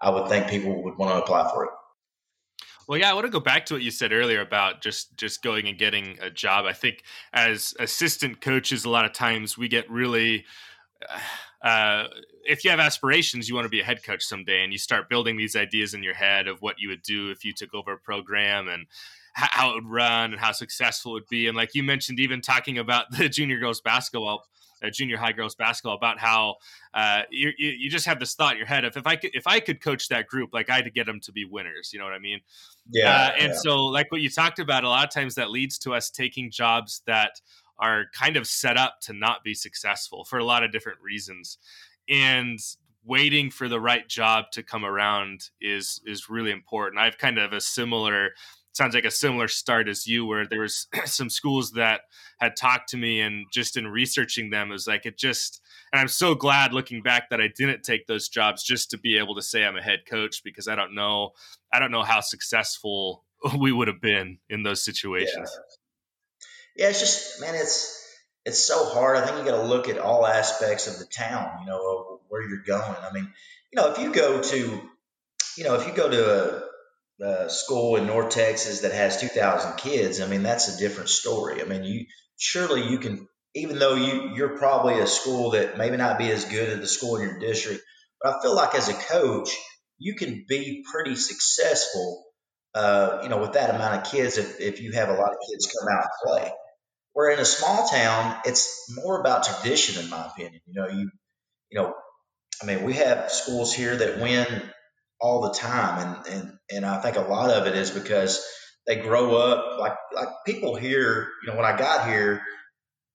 [0.00, 1.70] I would think people would want to apply for it.
[2.88, 5.42] Well, yeah, I want to go back to what you said earlier about just just
[5.42, 6.64] going and getting a job.
[6.64, 7.02] I think
[7.34, 10.46] as assistant coaches, a lot of times we get really.
[11.06, 11.18] Uh,
[11.64, 15.08] if you have aspirations, you want to be a head coach someday, and you start
[15.08, 17.92] building these ideas in your head of what you would do if you took over
[17.92, 18.86] a program, and
[19.34, 21.48] how it would run and how successful it would be.
[21.48, 24.44] And like you mentioned, even talking about the junior girls basketball,
[24.82, 26.56] uh, junior high girls basketball, about how
[26.92, 29.46] uh, you, you just have this thought in your head of if I could if
[29.46, 31.90] I could coach that group, like I had to get them to be winners.
[31.92, 32.40] You know what I mean?
[32.90, 33.10] Yeah.
[33.10, 33.58] Uh, and yeah.
[33.58, 36.50] so, like what you talked about, a lot of times that leads to us taking
[36.50, 37.40] jobs that
[37.84, 41.58] are kind of set up to not be successful for a lot of different reasons.
[42.08, 42.58] And
[43.04, 47.00] waiting for the right job to come around is is really important.
[47.00, 48.30] I've kind of a similar
[48.72, 52.02] sounds like a similar start as you where there was some schools that
[52.40, 56.00] had talked to me and just in researching them it was like it just and
[56.00, 59.36] i'm so glad looking back that i didn't take those jobs just to be able
[59.36, 61.30] to say i'm a head coach because i don't know
[61.72, 63.22] i don't know how successful
[63.60, 65.63] we would have been in those situations yeah,
[66.76, 68.00] yeah it's just man it's
[68.44, 71.58] it's so hard i think you got to look at all aspects of the town
[71.60, 73.30] you know where you're going i mean
[73.72, 74.80] you know if you go to
[75.56, 76.64] you know if you go to a
[77.22, 81.62] uh, school in North Texas that has 2,000 kids, I mean, that's a different story.
[81.62, 82.06] I mean, you
[82.36, 86.44] surely you can, even though you you're probably a school that maybe not be as
[86.44, 87.82] good as the school in your district,
[88.20, 89.50] but I feel like as a coach,
[89.98, 92.24] you can be pretty successful,
[92.74, 95.38] uh, you know, with that amount of kids if, if you have a lot of
[95.48, 96.52] kids come out and play.
[97.14, 100.60] Where in a small town, it's more about tradition, in my opinion.
[100.66, 101.10] You know, you,
[101.70, 101.94] you know,
[102.62, 104.46] I mean, we have schools here that win
[105.20, 106.06] all the time.
[106.26, 108.44] And, and, and I think a lot of it is because
[108.86, 111.28] they grow up like like people here.
[111.42, 112.42] You know, when I got here,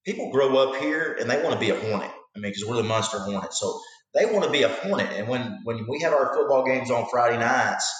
[0.06, 2.12] people grow up here and they want to be a Hornet.
[2.36, 3.80] I mean, because we're the Muenster Hornet, so
[4.14, 5.12] they want to be a Hornet.
[5.14, 7.92] And when when we have our football games on Friday nights,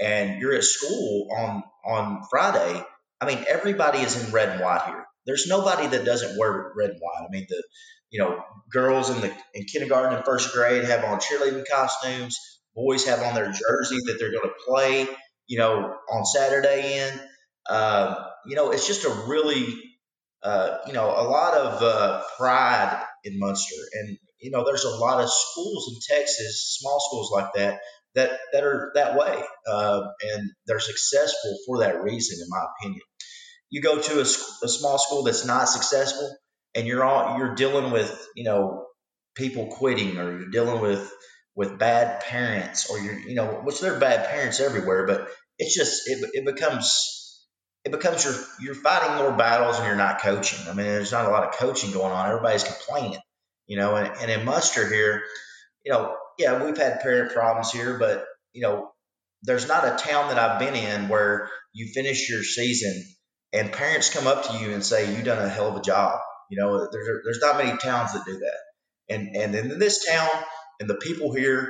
[0.00, 2.84] and you're at school on on Friday,
[3.20, 5.06] I mean, everybody is in red and white here.
[5.26, 7.26] There's nobody that doesn't wear red and white.
[7.26, 7.62] I mean, the
[8.10, 12.38] you know girls in the in kindergarten and first grade have on cheerleading costumes.
[12.74, 15.08] Boys have on their jersey that they're going to play.
[15.46, 17.20] You know, on Saturday in.
[17.68, 19.66] Uh, you know, it's just a really
[20.42, 24.96] uh, you know a lot of uh, pride in Muenster, and you know, there's a
[24.96, 27.80] lot of schools in Texas, small schools like that,
[28.14, 33.00] that that are that way, uh, and they're successful for that reason, in my opinion.
[33.70, 36.36] You go to a, a small school that's not successful,
[36.74, 38.86] and you're all you're dealing with, you know,
[39.34, 41.10] people quitting, or you're dealing with
[41.54, 45.74] with bad parents, or you're, you know, which there are bad parents everywhere, but it's
[45.74, 47.16] just it, it becomes
[47.84, 50.68] it becomes you're you're fighting more battles and you're not coaching.
[50.68, 52.28] I mean, there's not a lot of coaching going on.
[52.28, 53.18] Everybody's complaining,
[53.66, 53.94] you know.
[53.94, 55.22] And, and in Muenster here,
[55.84, 58.90] you know, yeah, we've had parent problems here, but you know,
[59.42, 63.04] there's not a town that I've been in where you finish your season
[63.52, 66.20] and parents come up to you and say you've done a hell of a job.
[66.50, 70.28] You know, there's there's not many towns that do that, and and in this town
[70.80, 71.68] and the people here,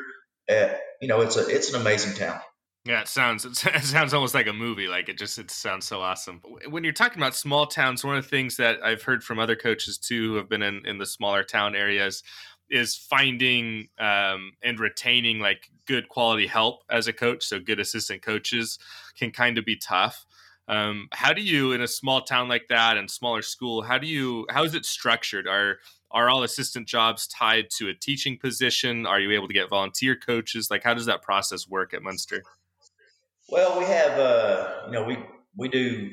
[0.51, 0.69] uh,
[1.01, 2.41] you know, it's a it's an amazing town.
[2.87, 4.87] Yeah, it sounds it sounds almost like a movie.
[4.87, 6.41] Like it just it sounds so awesome.
[6.69, 9.57] When you're talking about small towns, one of the things that I've heard from other
[9.57, 12.23] coaches too, who have been in in the smaller town areas,
[12.71, 17.45] is finding um, and retaining like good quality help as a coach.
[17.45, 18.79] So good assistant coaches
[19.19, 20.27] can kind of be tough.
[20.69, 23.83] Um, how do you in a small town like that and smaller school?
[23.83, 25.47] How do you how is it structured?
[25.47, 25.79] Are
[26.11, 29.07] are all assistant jobs tied to a teaching position?
[29.07, 30.69] Are you able to get volunteer coaches?
[30.71, 32.41] Like how does that process work at Muenster?
[33.49, 35.19] Well, we have uh, you know we
[35.57, 36.11] we do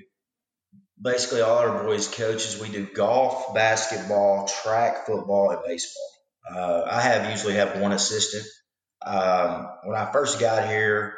[1.02, 2.60] basically all our boys coaches.
[2.62, 6.10] We do golf, basketball, track, football, and baseball.
[6.50, 8.46] Uh, I have usually have one assistant.
[9.06, 11.18] Um, when I first got here,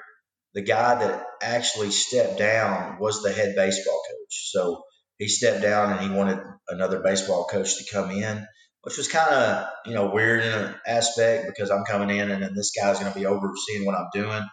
[0.54, 4.52] the guy that actually stepped down was the head baseball coach.
[4.52, 4.84] So
[5.18, 8.46] he stepped down and he wanted another baseball coach to come in,
[8.82, 12.44] which was kind of you know weird in an aspect because I'm coming in and
[12.44, 14.44] then this guy's going to be overseeing what I'm doing.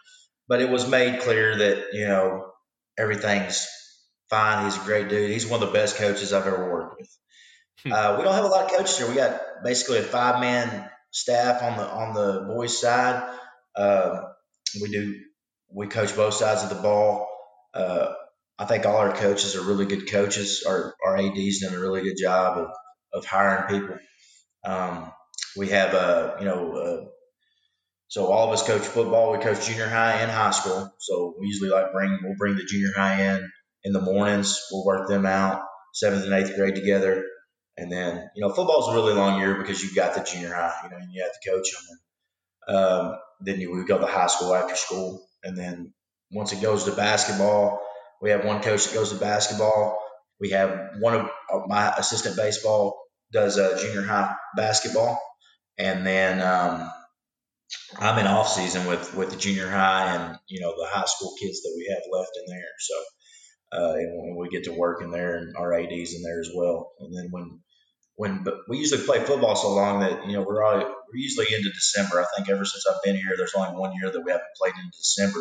[0.48, 2.50] But it was made clear that you know
[2.98, 3.66] everything's
[4.30, 4.64] fine.
[4.64, 5.30] He's a great dude.
[5.30, 7.18] He's one of the best coaches I've ever worked with.
[7.84, 7.92] Hmm.
[7.92, 9.08] Uh, we don't have a lot of coaches here.
[9.08, 13.38] We got basically a five man staff on the on the boys side.
[13.76, 14.22] Uh,
[14.80, 15.20] we do
[15.74, 17.28] we coach both sides of the ball.
[17.74, 18.12] Uh,
[18.58, 20.64] I think all our coaches are really good coaches.
[20.66, 22.68] Our our AD's done a really good job of,
[23.12, 23.98] of hiring people.
[24.64, 25.12] Um,
[25.56, 27.04] we have a you know uh,
[28.08, 29.32] so all of us coach football.
[29.32, 30.92] We coach junior high and high school.
[30.98, 33.50] So we usually like bring we'll bring the junior high in
[33.84, 34.60] in the mornings.
[34.70, 35.62] We'll work them out
[35.92, 37.24] seventh and eighth grade together.
[37.76, 40.74] And then, you know, football's a really long year because you've got the junior high,
[40.84, 41.98] you know, and you have to coach them.
[42.66, 45.26] And um, then you would go to high school after school.
[45.42, 45.92] And then
[46.30, 47.80] once it goes to basketball,
[48.20, 49.98] we have one coach that goes to basketball.
[50.40, 51.28] We have one of
[51.66, 52.98] my assistant baseball
[53.32, 55.20] does uh, junior high basketball.
[55.78, 56.90] And then um,
[57.98, 61.34] I'm in off season with, with the junior high and, you know, the high school
[61.40, 62.68] kids that we have left in there.
[62.78, 62.94] So,
[63.72, 66.92] uh, and we get to work in there and our ads in there as well.
[67.00, 67.60] And then when
[68.16, 71.46] when but we usually play football so long that you know we're all, we're usually
[71.52, 72.20] into December.
[72.20, 74.74] I think ever since I've been here, there's only one year that we haven't played
[74.74, 75.40] in December.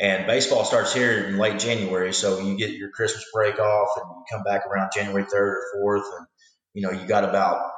[0.00, 4.04] And baseball starts here in late January, so you get your Christmas break off, and
[4.08, 6.26] you come back around January third or fourth, and
[6.74, 7.70] you know you got about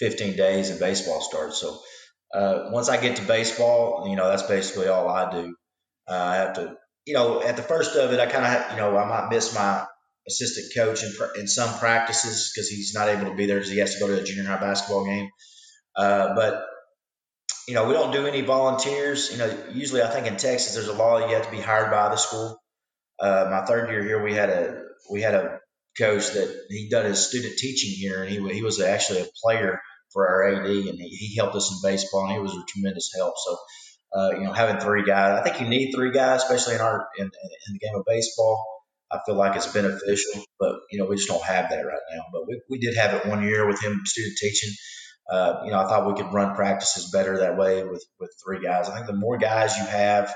[0.00, 1.58] 15 days, and baseball starts.
[1.58, 1.80] So
[2.34, 5.56] uh, once I get to baseball, you know that's basically all I do.
[6.06, 6.76] Uh, I have to
[7.06, 9.54] you know, at the first of it, I kind of, you know, I might miss
[9.54, 9.86] my
[10.26, 13.78] assistant coach in, in some practices because he's not able to be there because he
[13.78, 15.30] has to go to a junior high basketball game.
[15.96, 16.66] Uh, but
[17.68, 19.30] you know, we don't do any volunteers.
[19.32, 21.90] You know, usually I think in Texas there's a law you have to be hired
[21.90, 22.60] by the school.
[23.18, 25.60] Uh, my third year here, we had a we had a
[25.96, 29.80] coach that he done his student teaching here, and he he was actually a player
[30.12, 33.12] for our AD, and he, he helped us in baseball, and he was a tremendous
[33.16, 33.34] help.
[33.36, 33.56] So
[34.14, 37.08] uh, you know, having three guys, I think you need three guys, especially in our
[37.18, 38.73] in, in the game of baseball.
[39.14, 42.22] I feel like it's beneficial, but you know, we just don't have that right now.
[42.32, 44.70] But we, we did have it one year with him student teaching.
[45.30, 48.62] Uh, you know, I thought we could run practices better that way with with three
[48.62, 48.88] guys.
[48.88, 50.34] I think the more guys you have,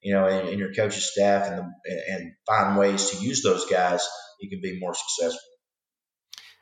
[0.00, 3.66] you know, in, in your coaching staff and the, and find ways to use those
[3.66, 4.06] guys,
[4.40, 5.40] you can be more successful.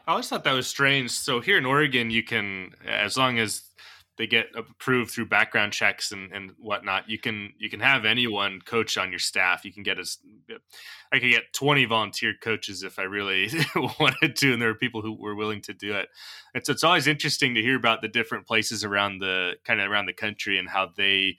[0.07, 1.11] I always thought that was strange.
[1.13, 3.63] So here in Oregon, you can, as long as
[4.21, 7.09] they get approved through background checks and, and whatnot.
[7.09, 9.64] You can you can have anyone coach on your staff.
[9.64, 10.18] You can get as
[11.11, 13.49] I could get twenty volunteer coaches if I really
[13.99, 16.11] wanted to, and there are people who were willing to do it.
[16.53, 19.91] And so it's always interesting to hear about the different places around the kind of
[19.91, 21.39] around the country and how they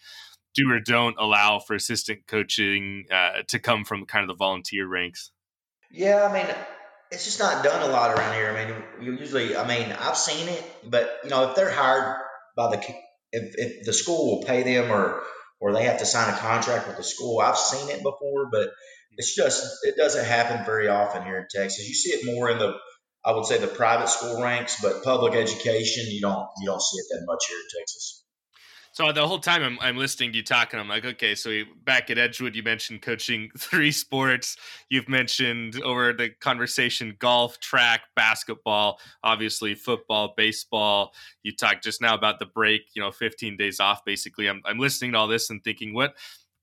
[0.55, 4.87] do or don't allow for assistant coaching uh, to come from kind of the volunteer
[4.87, 5.29] ranks.
[5.91, 6.47] Yeah, I mean,
[7.11, 8.49] it's just not done a lot around here.
[8.49, 12.75] I mean, usually, I mean, I've seen it, but you know, if they're hired by
[12.75, 12.95] the,
[13.31, 15.23] if, if the school will pay them or
[15.59, 18.69] or they have to sign a contract with the school, I've seen it before, but
[19.17, 21.87] it's just it doesn't happen very often here in Texas.
[21.87, 22.73] You see it more in the,
[23.23, 26.97] I would say, the private school ranks, but public education, you don't you don't see
[26.97, 28.23] it that much here in Texas.
[28.93, 32.09] So the whole time I'm, I'm listening to you talking, I'm like, okay, so back
[32.09, 34.57] at Edgewood, you mentioned coaching three sports.
[34.89, 41.13] You've mentioned over the conversation golf, track, basketball, obviously football, baseball.
[41.41, 44.03] You talked just now about the break, you know, 15 days off.
[44.03, 46.13] Basically, I'm, I'm listening to all this and thinking, what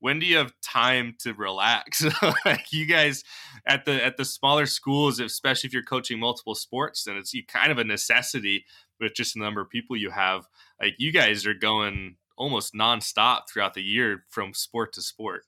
[0.00, 2.04] when do you have time to relax
[2.44, 3.24] like you guys
[3.66, 7.72] at the at the smaller schools especially if you're coaching multiple sports then it's kind
[7.72, 8.64] of a necessity
[9.00, 10.46] with just the number of people you have
[10.80, 15.42] like you guys are going almost nonstop throughout the year from sport to sport.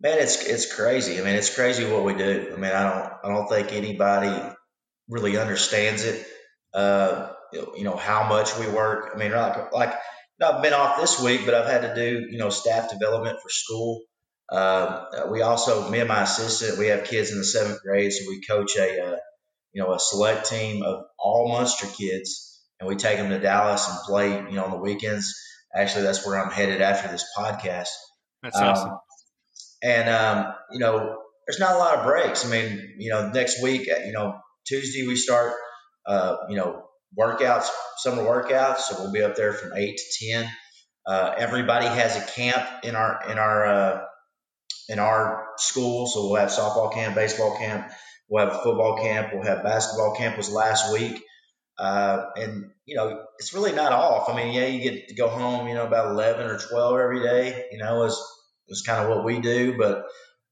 [0.00, 1.20] Man, it's it's crazy.
[1.20, 2.52] I mean, it's crazy what we do.
[2.52, 4.54] I mean, I don't I don't think anybody
[5.08, 6.26] really understands it.
[6.72, 9.12] Uh, you know how much we work.
[9.14, 9.94] I mean, like like
[10.38, 12.90] you know, I've been off this week, but I've had to do you know staff
[12.90, 14.02] development for school.
[14.50, 18.28] Uh, we also, me and my assistant, we have kids in the seventh grade, so
[18.28, 19.16] we coach a uh,
[19.72, 22.52] you know a select team of all Muenster kids
[22.82, 25.40] and we take them to Dallas and play, you know, on the weekends.
[25.72, 27.90] Actually, that's where I'm headed after this podcast.
[28.42, 28.98] That's um, awesome.
[29.84, 31.16] And um, you know,
[31.46, 32.44] there's not a lot of breaks.
[32.44, 35.52] I mean, you know, next week, uh, you know, Tuesday we start,
[36.04, 36.82] uh, you know,
[37.18, 37.66] workouts,
[37.98, 38.78] summer workouts.
[38.78, 40.50] So we'll be up there from eight to ten.
[41.06, 44.04] Uh, everybody has a camp in our in our uh,
[44.88, 46.06] in our school.
[46.06, 47.90] So we'll have softball camp, baseball camp,
[48.28, 50.36] we'll have football camp, we'll have basketball camp.
[50.36, 51.22] Was last week.
[51.78, 54.28] Uh, and you know, it's really not off.
[54.28, 57.22] I mean, yeah, you get to go home, you know, about 11 or 12 every
[57.22, 58.20] day, you know, is,
[58.68, 59.76] is kind of what we do.
[59.78, 60.04] But,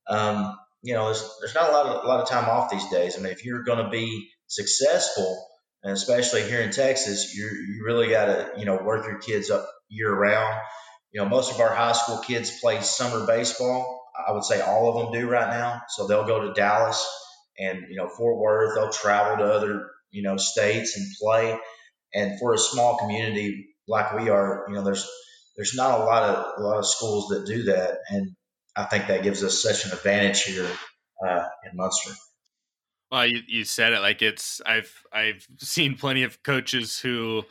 [0.08, 2.88] um, you know, there's, there's not a lot of, a lot of time off these
[2.88, 3.18] days.
[3.18, 5.44] I mean, if you're going to be successful,
[5.82, 9.50] and especially here in Texas, you you really got to, you know, work your kids
[9.50, 10.60] up year round.
[11.12, 14.00] You know, most of our high school kids play summer baseball.
[14.28, 15.82] I would say all of them do right now.
[15.88, 17.04] So they'll go to Dallas
[17.58, 18.74] and, you know, Fort Worth.
[18.74, 21.58] They'll travel to other, you know, states and play.
[22.14, 25.06] And for a small community like we are, you know, there's
[25.56, 28.34] there's not a lot of a lot of schools that do that, and
[28.76, 30.70] I think that gives us such an advantage here
[31.26, 32.14] uh, in Muenster.
[33.10, 37.42] Well, you, you said it like it's I've I've seen plenty of coaches who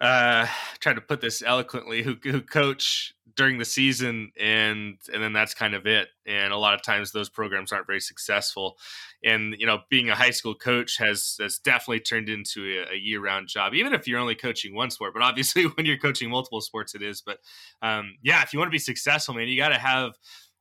[0.00, 0.46] uh,
[0.80, 5.54] try to put this eloquently who who coach during the season and and then that's
[5.54, 8.76] kind of it and a lot of times those programs aren't very successful
[9.24, 12.96] and you know being a high school coach has has definitely turned into a, a
[12.96, 16.60] year-round job even if you're only coaching one sport but obviously when you're coaching multiple
[16.60, 17.38] sports it is but
[17.82, 20.12] um, yeah if you want to be successful man you got to have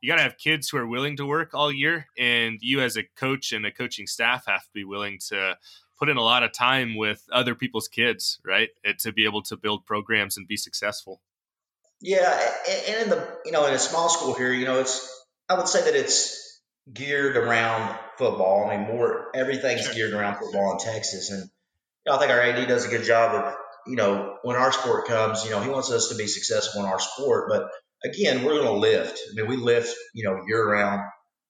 [0.01, 2.97] you got to have kids who are willing to work all year and you as
[2.97, 5.57] a coach and a coaching staff have to be willing to
[5.97, 9.41] put in a lot of time with other people's kids right and to be able
[9.41, 11.21] to build programs and be successful
[12.01, 12.39] yeah,
[12.87, 15.67] and in the you know in a small school here, you know, it's I would
[15.67, 18.69] say that it's geared around football.
[18.69, 19.93] I mean, more everything's sure.
[19.93, 23.03] geared around football in Texas, and you know, I think our AD does a good
[23.03, 23.53] job of
[23.85, 26.87] you know when our sport comes, you know, he wants us to be successful in
[26.87, 27.69] our sport, but
[28.03, 29.19] again, we're going to lift.
[29.31, 31.01] I mean, we lift you know year round.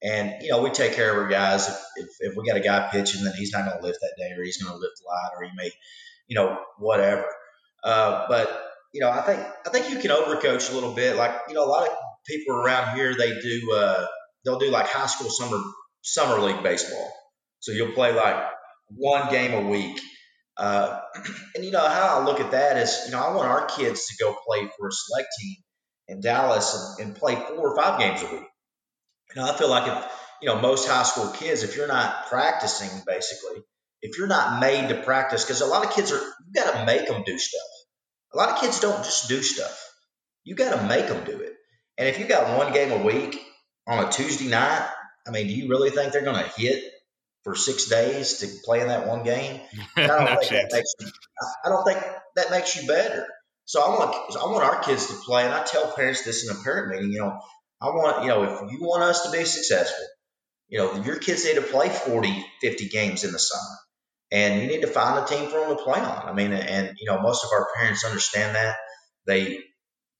[0.01, 1.67] And you know we take care of our guys.
[1.67, 4.15] If, if, if we got a guy pitching, then he's not going to lift that
[4.17, 5.71] day, or he's going to lift light, or he may,
[6.27, 7.25] you know, whatever.
[7.83, 11.17] Uh, but you know, I think I think you can overcoach a little bit.
[11.17, 11.93] Like you know, a lot of
[12.25, 14.05] people around here they do uh,
[14.45, 15.61] they'll do like high school summer
[16.01, 17.11] summer league baseball.
[17.59, 18.41] So you'll play like
[18.87, 19.99] one game a week.
[20.55, 20.99] Uh,
[21.55, 24.07] and you know how I look at that is, you know, I want our kids
[24.07, 25.55] to go play for a select team
[26.09, 28.45] in Dallas and, and play four or five games a week.
[29.35, 32.89] Know, I feel like if you know most high school kids, if you're not practicing,
[33.05, 33.61] basically,
[34.01, 36.85] if you're not made to practice, because a lot of kids are, you got to
[36.85, 37.61] make them do stuff.
[38.33, 39.85] A lot of kids don't just do stuff.
[40.43, 41.53] You got to make them do it.
[41.97, 43.39] And if you got one game a week
[43.87, 44.89] on a Tuesday night,
[45.27, 46.83] I mean, do you really think they're going to hit
[47.43, 49.61] for six days to play in that one game?
[49.97, 51.07] I don't, think that makes you,
[51.65, 51.99] I don't think
[52.35, 53.27] that makes you better.
[53.69, 56.55] So I want I want our kids to play, and I tell parents this in
[56.57, 57.11] a parent meeting.
[57.13, 57.39] You know,
[57.79, 60.05] I want you know if you want us to be successful,
[60.69, 63.75] you know your kids need to play 40, 50 games in the summer.
[64.31, 66.29] and you need to find a team for them to play on.
[66.29, 68.75] I mean, and you know, most of our parents understand that.
[69.27, 69.59] They,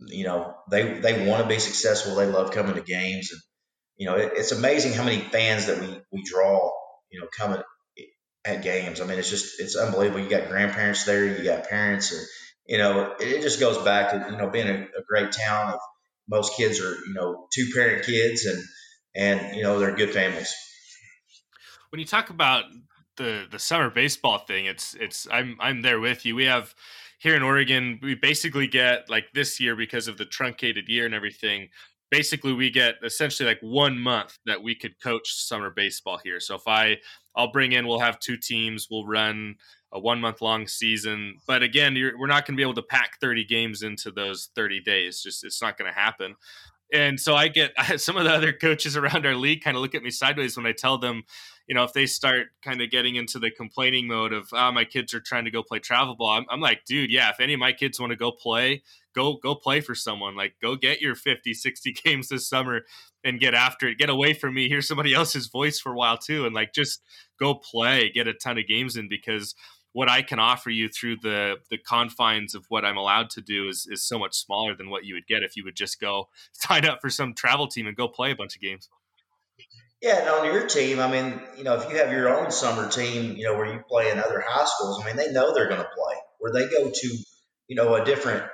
[0.08, 2.16] you know, they they want to be successful.
[2.16, 3.42] They love coming to games, and
[3.98, 6.72] you know, it, it's amazing how many fans that we we draw.
[7.12, 7.62] You know, coming
[8.46, 9.02] at games.
[9.02, 10.22] I mean, it's just it's unbelievable.
[10.22, 12.22] You got grandparents there, you got parents, and
[12.70, 15.74] you know, it, just goes back to you know being a, a great town.
[15.74, 15.80] Of
[16.30, 18.64] most kids are you know two parent kids, and
[19.16, 20.56] and you know they're good families.
[21.90, 22.66] When you talk about
[23.18, 26.36] the the summer baseball thing, it's it's I'm I'm there with you.
[26.36, 26.76] We have
[27.20, 31.16] here in Oregon, we basically get like this year because of the truncated year and
[31.16, 31.70] everything.
[32.12, 36.40] Basically, we get essentially like one month that we could coach summer baseball here.
[36.40, 36.98] So if I
[37.36, 39.56] I'll bring in, we'll have two teams, we'll run
[39.92, 41.36] a one month long season.
[41.48, 44.82] But again, we're not going to be able to pack 30 games into those 30
[44.82, 45.22] days.
[45.22, 46.36] Just it's not going to happen.
[46.92, 49.96] And so I get some of the other coaches around our league kind of look
[49.96, 51.24] at me sideways when I tell them,
[51.70, 54.86] you know, if they start kind of getting into the complaining mode of, oh, my
[54.86, 57.54] kids are trying to go play travel ball, I'm, I'm like, dude, yeah, if any
[57.54, 58.82] of my kids want to go play,
[59.14, 60.36] go go play for someone.
[60.36, 62.82] Like, go get your 50, 60 games this summer
[63.24, 64.00] and get after it.
[64.00, 64.68] Get away from me.
[64.68, 67.04] Hear somebody else's voice for a while too, and like just
[67.40, 69.54] go play, get a ton of games in because
[69.94, 73.68] what I can offer you through the the confines of what I'm allowed to do
[73.68, 76.30] is is so much smaller than what you would get if you would just go
[76.52, 78.90] sign up for some travel team and go play a bunch of games.
[80.02, 82.90] Yeah, and on your team, I mean, you know, if you have your own summer
[82.90, 85.68] team, you know, where you play in other high schools, I mean, they know they're
[85.68, 86.16] going to play.
[86.38, 87.18] Where they go to,
[87.68, 88.46] you know, a different,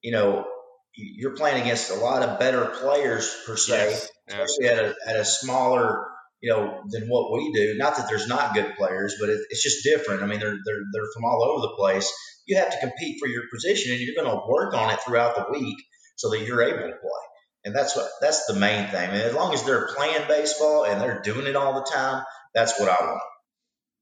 [0.00, 0.46] you know,
[0.94, 4.10] you're playing against a lot of better players per se, yes.
[4.28, 4.70] especially yeah.
[4.70, 6.06] at a at a smaller,
[6.40, 7.74] you know, than what we do.
[7.76, 10.22] Not that there's not good players, but it, it's just different.
[10.22, 12.12] I mean, they're they're they're from all over the place.
[12.46, 15.34] You have to compete for your position, and you're going to work on it throughout
[15.34, 15.78] the week
[16.14, 17.22] so that you're able to play.
[17.64, 19.10] And that's what that's the main thing.
[19.12, 22.78] Mean, as long as they're playing baseball and they're doing it all the time, that's
[22.78, 23.22] what I want.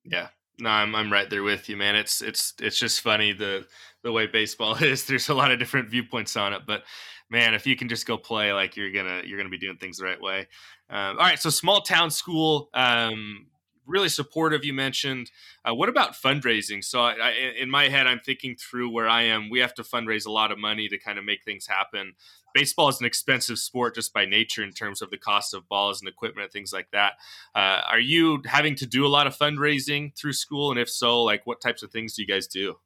[0.05, 0.29] Yeah.
[0.59, 1.97] No, I'm I'm right there with you, man.
[1.97, 3.67] It's it's it's just funny the
[4.03, 5.07] the way baseball is.
[5.07, 6.85] There's a lot of different viewpoints on it, but
[7.31, 9.99] man, if you can just go play, like you're gonna you're gonna be doing things
[9.99, 10.49] the right way.
[10.91, 12.69] Um, all right, so small town school.
[12.75, 13.47] Um,
[13.87, 14.65] really supportive.
[14.65, 15.31] You mentioned.
[15.65, 16.83] Uh, what about fundraising?
[16.85, 19.51] So, I, I, in my head, I'm thinking through where I am.
[19.51, 22.15] We have to fundraise a lot of money to kind of make things happen.
[22.55, 26.01] Baseball is an expensive sport just by nature in terms of the cost of balls
[26.01, 27.15] and equipment and things like that.
[27.55, 30.71] Uh, are you having to do a lot of fundraising through school?
[30.71, 32.77] And if so, like what types of things do you guys do?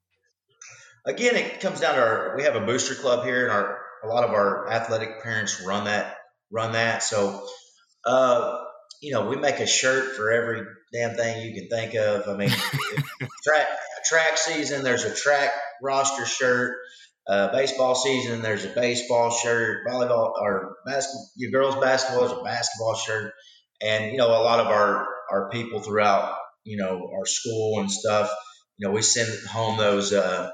[1.07, 2.35] Again, it comes down to our.
[2.37, 5.85] We have a booster club here, and our a lot of our athletic parents run
[5.85, 6.17] that
[6.51, 7.03] run that.
[7.03, 7.47] So
[8.07, 8.59] uh,
[9.01, 10.63] you know, we make a shirt for every
[10.93, 12.29] damn thing you can think of.
[12.29, 12.51] I mean,
[13.45, 13.67] track
[14.07, 15.51] track season, there's a track
[15.83, 16.79] roster shirt.
[17.27, 19.87] Uh, baseball season, there's a baseball shirt.
[19.87, 23.33] Volleyball or basketball, your girls basketball is a basketball shirt.
[23.83, 27.91] And you know, a lot of our our people throughout, you know, our school and
[27.91, 28.31] stuff.
[28.77, 30.51] You know, we send home those, uh,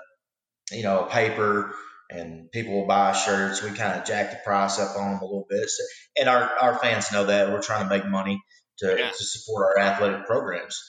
[0.70, 1.74] you know, paper
[2.10, 3.62] and people will buy shirts.
[3.62, 5.68] We kind of jack the price up on them a little bit.
[5.68, 5.82] So,
[6.18, 8.42] and our, our fans know that we're trying to make money
[8.78, 9.10] to, yeah.
[9.10, 10.80] to support our athletic programs.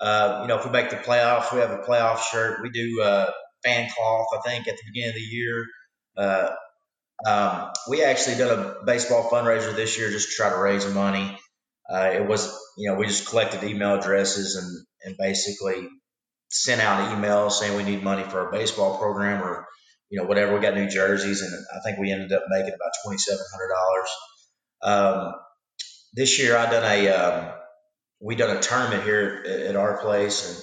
[0.00, 2.62] Uh, you know, if we make the playoffs, we have a playoff shirt.
[2.62, 3.30] We do uh,
[3.64, 5.66] fan cloth, I think, at the beginning of the year.
[6.16, 6.50] Uh,
[7.26, 11.36] um, we actually did a baseball fundraiser this year just to try to raise money.
[11.90, 15.88] Uh, it was, you know, we just collected email addresses and, and basically
[16.50, 19.66] sent out emails saying we need money for our baseball program or
[20.10, 20.54] you know, whatever.
[20.54, 23.70] We got new jerseys, and I think we ended up making about twenty seven hundred
[23.74, 24.10] dollars.
[24.82, 25.34] Um,
[26.14, 27.54] this year, I done a um,
[28.20, 30.62] we done a tournament here at, at, our place, and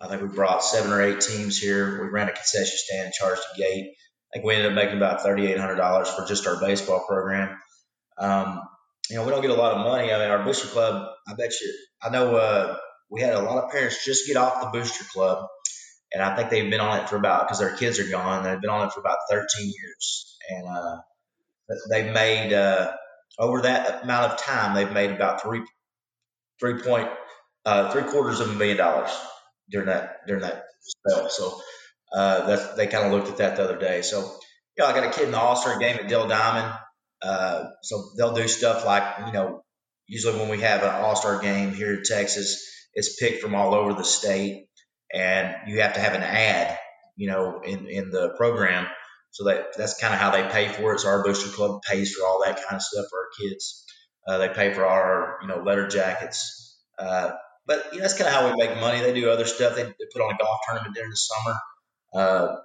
[0.00, 2.02] I think we brought seven or eight teams here.
[2.02, 3.94] We ran a concession stand, charged a gate.
[3.94, 7.04] I think we ended up making about thirty eight hundred dollars for just our baseball
[7.06, 7.58] program.
[8.18, 8.62] Um,
[9.08, 10.12] you know, we don't get a lot of money.
[10.12, 11.08] I mean, our booster club.
[11.28, 11.74] I bet you.
[12.02, 12.76] I know uh,
[13.10, 15.46] we had a lot of parents just get off the booster club
[16.12, 18.44] and I think they've been on it for about because their kids are gone.
[18.44, 20.96] They've been on it for about 13 years, and uh,
[21.90, 22.92] they've made uh,
[23.38, 25.62] over that amount of time they've made about three
[26.58, 27.08] three point
[27.64, 29.10] uh, three quarters of a million dollars
[29.70, 31.28] during that during that spell.
[31.30, 31.60] So
[32.12, 34.02] uh, that they kind of looked at that the other day.
[34.02, 36.74] So you know, I got a kid in the All Star game at Dell Diamond.
[37.22, 39.62] Uh, so they'll do stuff like you know,
[40.06, 42.62] usually when we have an All Star game here in Texas,
[42.94, 44.66] it's picked from all over the state
[45.12, 46.78] and you have to have an ad,
[47.16, 48.86] you know, in, in the program.
[49.32, 51.00] So that that's kind of how they pay for it.
[51.00, 53.84] So our booster club pays for all that kind of stuff for our kids.
[54.26, 56.78] Uh, they pay for our, you know, letter jackets.
[56.98, 57.30] Uh,
[57.66, 59.00] but you know, that's kind of how we make money.
[59.00, 59.76] They do other stuff.
[59.76, 61.56] They, they put on a golf tournament during the summer
[62.14, 62.56] uh,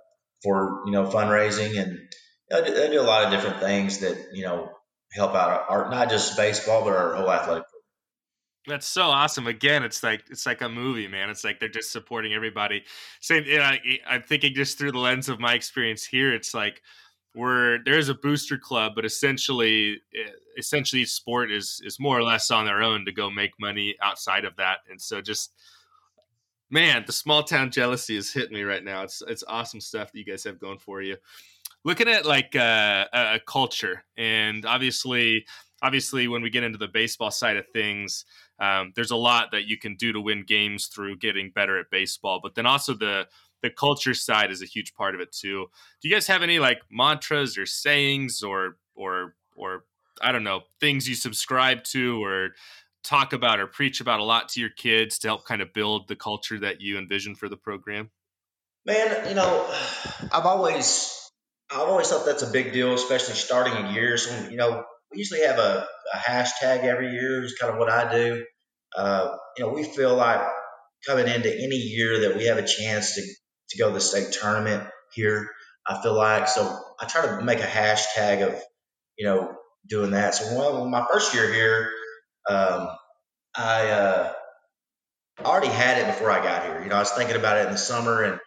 [0.43, 4.18] for you know fundraising, and you know, they, do, a lot of different things that
[4.34, 4.70] you know
[5.12, 7.64] help out our not just baseball but our whole athletic
[8.68, 9.48] That's so awesome.
[9.48, 11.30] Again, it's like it's like a movie, man.
[11.30, 12.84] It's like they're just supporting everybody.
[13.22, 13.46] Same.
[13.48, 16.34] I, I'm thinking just through the lens of my experience here.
[16.34, 16.82] It's like
[17.36, 22.51] we're there's a booster club, but essentially, eh, essentially, sport is is more or less
[22.51, 24.79] on their own to go make money outside of that.
[24.89, 25.53] And so, just
[26.69, 29.03] man, the small town jealousy is hitting me right now.
[29.03, 31.17] It's it's awesome stuff that you guys have going for you.
[31.83, 35.45] Looking at like uh, a culture, and obviously,
[35.83, 38.25] obviously, when we get into the baseball side of things
[38.59, 41.89] um, there's a lot that you can do to win games through getting better at
[41.89, 43.27] baseball, but then also the
[43.66, 45.68] the culture side is a huge part of it too.
[46.01, 49.84] Do you guys have any like mantras or sayings or or or
[50.22, 52.49] I don't know things you subscribe to or
[53.03, 56.07] talk about or preach about a lot to your kids to help kind of build
[56.07, 58.09] the culture that you envision for the program?
[58.86, 59.68] Man, you know,
[60.32, 61.32] I've always
[61.72, 64.18] I've always thought that's a big deal, especially starting a year.
[64.18, 67.89] So you know, we usually have a, a hashtag every year is kind of what
[67.89, 68.45] I do.
[68.95, 70.41] Uh, you know, we feel like
[71.05, 73.22] coming into any year that we have a chance to,
[73.70, 75.49] to go to the state tournament here.
[75.88, 78.59] I feel like so I try to make a hashtag of
[79.18, 79.55] you know
[79.88, 80.36] doing that.
[80.36, 81.91] So well, my first year here,
[82.49, 82.89] um,
[83.55, 84.34] I uh,
[85.43, 86.82] already had it before I got here.
[86.84, 88.39] You know, I was thinking about it in the summer, and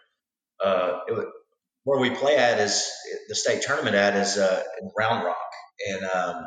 [0.63, 1.27] uh, it,
[1.83, 2.89] where we play at is
[3.27, 5.37] the state tournament at is uh, in Round Rock,
[5.89, 6.45] and um,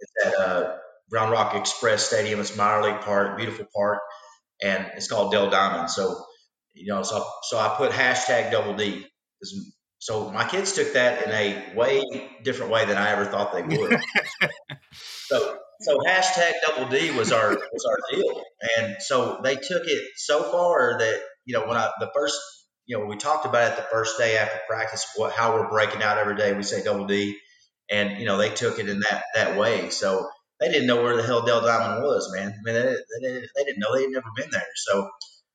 [0.00, 0.76] it's at uh,
[1.10, 2.40] Round Rock Express Stadium.
[2.40, 4.00] It's minor league park, beautiful park,
[4.62, 5.90] and it's called Dell Diamond.
[5.90, 6.24] So,
[6.74, 9.06] you know, so so I put hashtag Double D.
[9.98, 13.62] So my kids took that in a way different way than I ever thought they
[13.62, 14.00] would.
[15.26, 18.42] so so hashtag Double D was our was our deal,
[18.78, 22.38] and so they took it so far that you know when I the first
[22.86, 26.02] you know we talked about it the first day after practice what how we're breaking
[26.02, 27.36] out every day we say Double D
[27.90, 29.90] and you know they took it in that that way.
[29.90, 30.28] So
[30.60, 32.48] they didn't know where the hell Dell Diamond was, man.
[32.48, 34.66] I mean, they, they, they didn't know they'd never been there.
[34.74, 35.08] So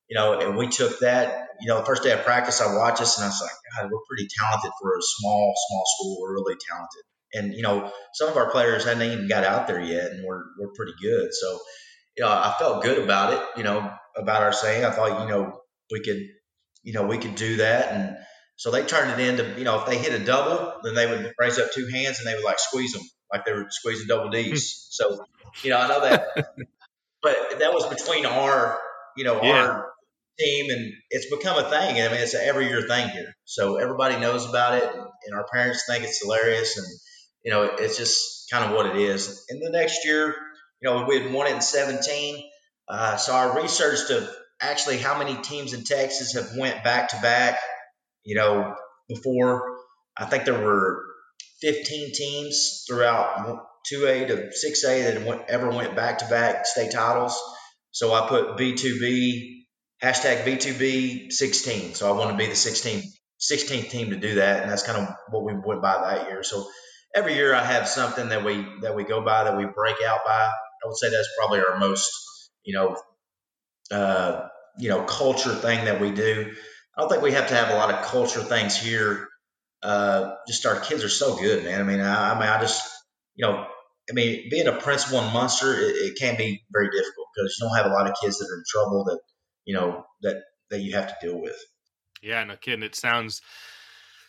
[0.10, 1.39] you know, and we took that.
[1.62, 3.99] You know, first day of practice, I watched this and I was like, God, we're
[4.10, 6.18] pretty talented for a small small school.
[6.22, 7.04] We're really talented.
[7.34, 10.43] And you know, some of our players hadn't even got out there yet, and we're
[10.60, 11.34] we're pretty good.
[11.34, 11.60] So
[12.18, 13.41] you know, I felt good about it.
[13.58, 14.84] You know, about our saying.
[14.84, 16.28] I thought you know we could
[16.84, 18.18] you know we could do that and
[18.56, 21.34] so they turned it into, you know, if they hit a double, then they would
[21.39, 23.01] raise up two hands and they would like squeeze them,
[23.32, 24.88] like they were squeezing double D's.
[24.89, 25.26] so,
[25.64, 26.28] you know, I know that,
[27.22, 28.80] but that was between our,
[29.18, 29.51] you know, yeah.
[29.51, 29.93] our
[30.39, 32.01] team and it's become a thing.
[32.01, 33.34] I mean, it's an every year thing here.
[33.45, 36.77] So everybody knows about it and our parents think it's hilarious.
[36.77, 36.88] And,
[37.43, 39.45] you know, it's just kind of what it is.
[39.49, 40.36] And the next year,
[40.81, 42.43] you know, we had won it in 17.
[42.88, 44.29] Uh, so I researched of
[44.61, 47.57] actually how many teams in Texas have went back to back
[48.23, 48.75] you know,
[49.07, 49.77] before
[50.17, 51.03] I think there were
[51.61, 53.61] 15 teams throughout
[53.91, 57.39] 2A to 6A that went, ever went back to back state titles.
[57.91, 59.53] So I put B2B,
[60.04, 61.93] hashtag B2B 16.
[61.95, 63.06] So I want to be the 16th,
[63.39, 64.62] 16th team to do that.
[64.62, 66.43] And that's kind of what we went by that year.
[66.43, 66.68] So
[67.16, 70.20] every year I have something that we, that we go by, that we break out
[70.26, 70.49] by.
[70.49, 72.12] I would say that's probably our most,
[72.64, 72.97] you know,
[73.91, 74.47] uh,
[74.78, 76.54] you know, culture thing that we do.
[76.97, 79.30] I don't think we have to have a lot of culture things here.
[79.82, 81.80] Uh, just our kids are so good, man.
[81.80, 82.89] I mean, I, I mean, I just,
[83.36, 83.66] you know,
[84.10, 87.68] I mean, being a principal in Muenster, it, it can be very difficult because you
[87.68, 89.20] don't have a lot of kids that are in trouble that,
[89.66, 91.57] you know, that that you have to deal with.
[92.22, 92.84] Yeah, no kidding.
[92.84, 93.41] It sounds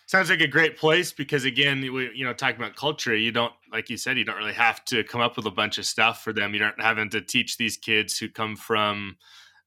[0.07, 3.53] sounds like a great place because again, we, you know, talking about culture, you don't,
[3.73, 6.23] like you said, you don't really have to come up with a bunch of stuff
[6.23, 6.53] for them.
[6.53, 9.17] You don't having to teach these kids who come from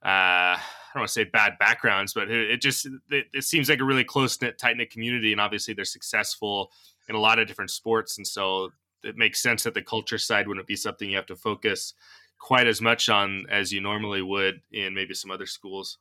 [0.05, 0.59] uh, I
[0.93, 4.03] don't want to say bad backgrounds, but it, just it, it, seems like a really
[4.03, 6.71] close knit, tight knit community, and obviously they're successful
[7.09, 8.69] in a lot of different sports, and so
[9.03, 11.93] it makes sense that the culture side wouldn't be something you have to focus
[12.39, 15.97] quite as much on as you normally would in maybe some other schools.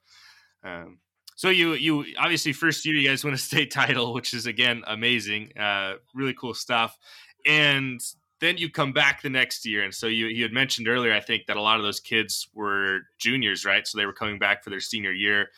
[0.63, 0.99] Um,
[1.35, 4.83] so you you obviously first year you guys win a state title, which is again
[4.87, 6.99] amazing, uh, really cool stuff,
[7.47, 8.01] and
[8.41, 11.21] then you come back the next year and so you, you had mentioned earlier i
[11.21, 13.87] think that a lot of those kids were juniors right?
[13.87, 15.51] So they were coming back for their senior year.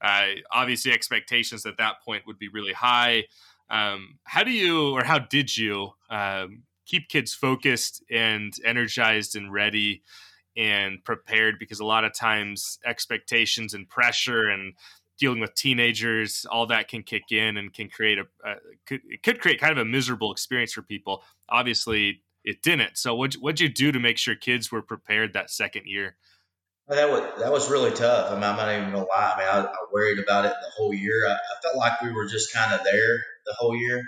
[0.00, 3.24] Uh, obviously expectations at that point would be really high.
[3.70, 9.52] Um, how do you or how did you um, keep kids focused and energized and
[9.52, 10.02] ready
[10.56, 14.74] and prepared because a lot of times expectations and pressure and
[15.18, 18.24] dealing with teenagers all that can kick in and can create a,
[18.86, 22.98] could, it could create kind of a miserable experience for people obviously it didn't.
[22.98, 26.16] So what what'd you do to make sure kids were prepared that second year?
[26.88, 28.30] That was that was really tough.
[28.30, 29.32] I mean, I'm not even gonna lie.
[29.34, 31.26] I mean, I, I worried about it the whole year.
[31.26, 34.02] I, I, felt like we were just kind of there the whole year,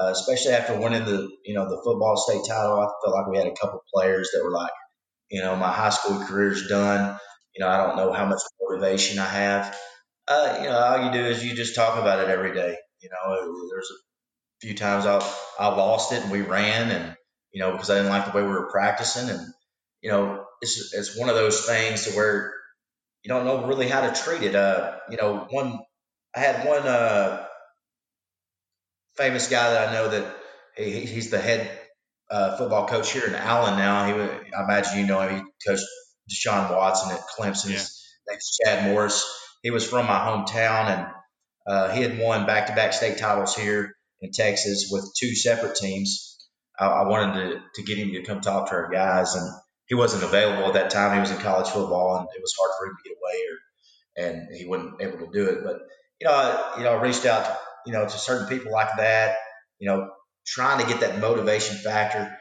[0.00, 2.80] uh, especially after winning the you know the football state title.
[2.80, 4.72] I felt like we had a couple players that were like
[5.30, 7.18] you know, my high school career's done.
[7.54, 9.78] You know, I don't know how much motivation I have.
[10.26, 12.76] Uh, you know, all you do is you just talk about it every day.
[13.02, 15.18] You know, there's a few times I
[15.58, 17.16] I lost it and we ran and
[17.52, 19.40] you know because I didn't like the way we were practicing and
[20.02, 22.54] you know it's it's one of those things to where
[23.24, 24.54] you don't know really how to treat it.
[24.54, 25.80] Uh, you know, one
[26.36, 27.46] I had one uh
[29.16, 30.36] famous guy that I know that
[30.76, 31.70] he, he's the head
[32.30, 34.06] uh, football coach here in Allen now.
[34.06, 35.36] He, I imagine you know him.
[35.36, 35.84] He coached
[36.30, 37.70] Deshaun Watson at Clemson.
[37.70, 37.76] Yeah.
[37.76, 39.24] His name's Chad Morris.
[39.62, 41.06] He was from my hometown, and
[41.66, 46.38] uh, he had won back-to-back state titles here in Texas with two separate teams.
[46.78, 49.50] I, I wanted to, to get him to come talk to our guys, and
[49.86, 51.14] he wasn't available at that time.
[51.14, 53.58] He was in college football, and it was hard for him to get away, or
[54.16, 55.64] and he wasn't able to do it.
[55.64, 55.80] But
[56.20, 57.56] you know, I, you know, I reached out,
[57.86, 59.36] you know, to certain people like that,
[59.78, 60.10] you know,
[60.46, 62.36] trying to get that motivation factor,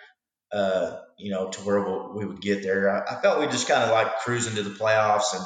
[0.51, 2.89] uh, you know, to where we would get there.
[2.89, 5.43] I, I felt we just kind of like cruising to the playoffs, and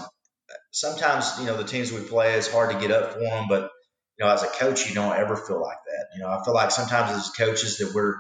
[0.72, 3.72] sometimes you know the teams we play it's hard to get up for them, but
[4.18, 6.08] you know, as a coach, you don't ever feel like that.
[6.16, 8.16] You know, I feel like sometimes as coaches that we're,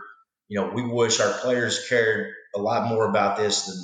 [0.48, 3.78] you know, we wish our players cared a lot more about this than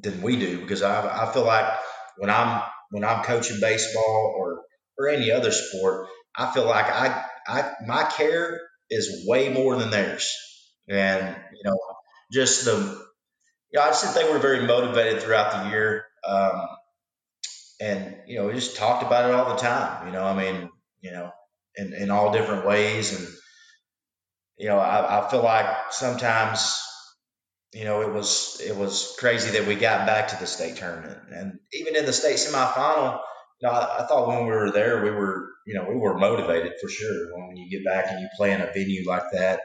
[0.00, 1.66] than we do because I, I feel like
[2.18, 4.62] when I'm when I'm coaching baseball or
[4.98, 6.08] or any other sport,
[6.38, 8.60] I feel like I I my care
[8.90, 10.34] is way more than theirs.
[10.88, 11.78] And, you know,
[12.32, 16.04] just the, you know, I just think they were very motivated throughout the year.
[16.26, 16.66] Um,
[17.80, 20.70] and, you know, we just talked about it all the time, you know, I mean,
[21.00, 21.30] you know,
[21.76, 23.18] in, in all different ways.
[23.18, 23.28] And,
[24.56, 26.80] you know, I, I feel like sometimes,
[27.72, 31.18] you know, it was, it was crazy that we got back to the state tournament
[31.30, 33.20] and even in the state semifinal,
[33.60, 36.16] you know, I, I thought when we were there, we were, you know, we were
[36.16, 37.36] motivated for sure.
[37.36, 39.60] When you get back and you play in a venue like that,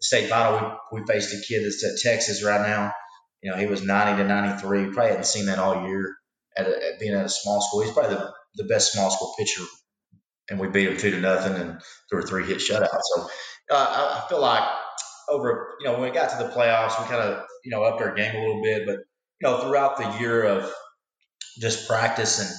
[0.00, 2.92] state final, we, we faced a kid that's at Texas right now.
[3.42, 4.86] You know, he was 90 to 93.
[4.86, 6.16] Probably hadn't seen that all year
[6.56, 7.82] at, a, at being at a small school.
[7.82, 9.62] He's probably the, the best small school pitcher,
[10.50, 11.80] and we beat him two to nothing and
[12.10, 12.88] threw a three hit shutout.
[13.02, 13.22] So
[13.70, 14.68] uh, I, I feel like
[15.30, 18.02] over, you know, when we got to the playoffs, we kind of, you know, upped
[18.02, 18.86] our game a little bit.
[18.86, 18.96] But,
[19.40, 20.72] you know, throughout the year of
[21.60, 22.50] just practice and,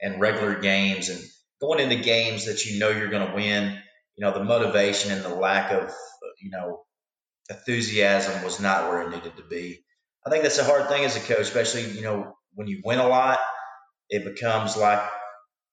[0.00, 1.20] and regular games and
[1.60, 3.78] going into games that you know you're going to win,
[4.16, 5.92] you know, the motivation and the lack of,
[6.40, 6.80] you know,
[7.50, 9.80] enthusiasm was not where it needed to be.
[10.26, 12.98] I think that's a hard thing as a coach, especially, you know, when you win
[12.98, 13.38] a lot,
[14.10, 15.02] it becomes like,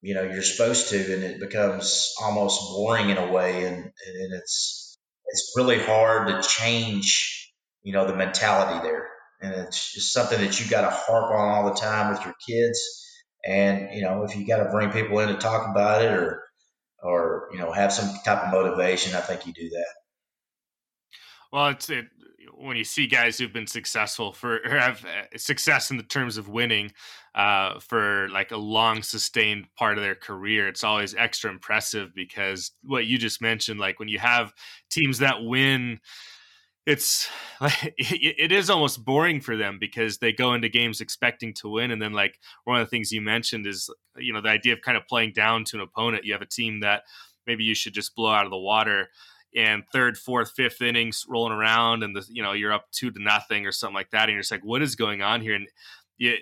[0.01, 3.65] you know, you're supposed to, and it becomes almost boring in a way.
[3.65, 7.51] And, and it's, it's really hard to change,
[7.83, 9.07] you know, the mentality there.
[9.41, 12.35] And it's just something that you got to harp on all the time with your
[12.47, 12.79] kids
[13.45, 16.43] and you know, if you got to bring people in to talk about it, or
[17.01, 19.93] or you know, have some type of motivation, I think you do that.
[21.51, 22.05] Well, it's it
[22.57, 26.37] when you see guys who've been successful for or have uh, success in the terms
[26.37, 26.91] of winning
[27.33, 32.71] uh, for like a long sustained part of their career it's always extra impressive because
[32.83, 34.53] what you just mentioned like when you have
[34.89, 35.99] teams that win
[36.85, 37.29] it's
[37.97, 42.01] it is almost boring for them because they go into games expecting to win and
[42.01, 44.97] then like one of the things you mentioned is you know the idea of kind
[44.97, 46.25] of playing down to an opponent.
[46.25, 47.03] You have a team that
[47.47, 49.09] maybe you should just blow out of the water
[49.55, 53.21] and third fourth fifth innings rolling around and the you know you're up two to
[53.21, 55.55] nothing or something like that and you're just like what is going on here?
[55.55, 55.67] And
[56.17, 56.35] you,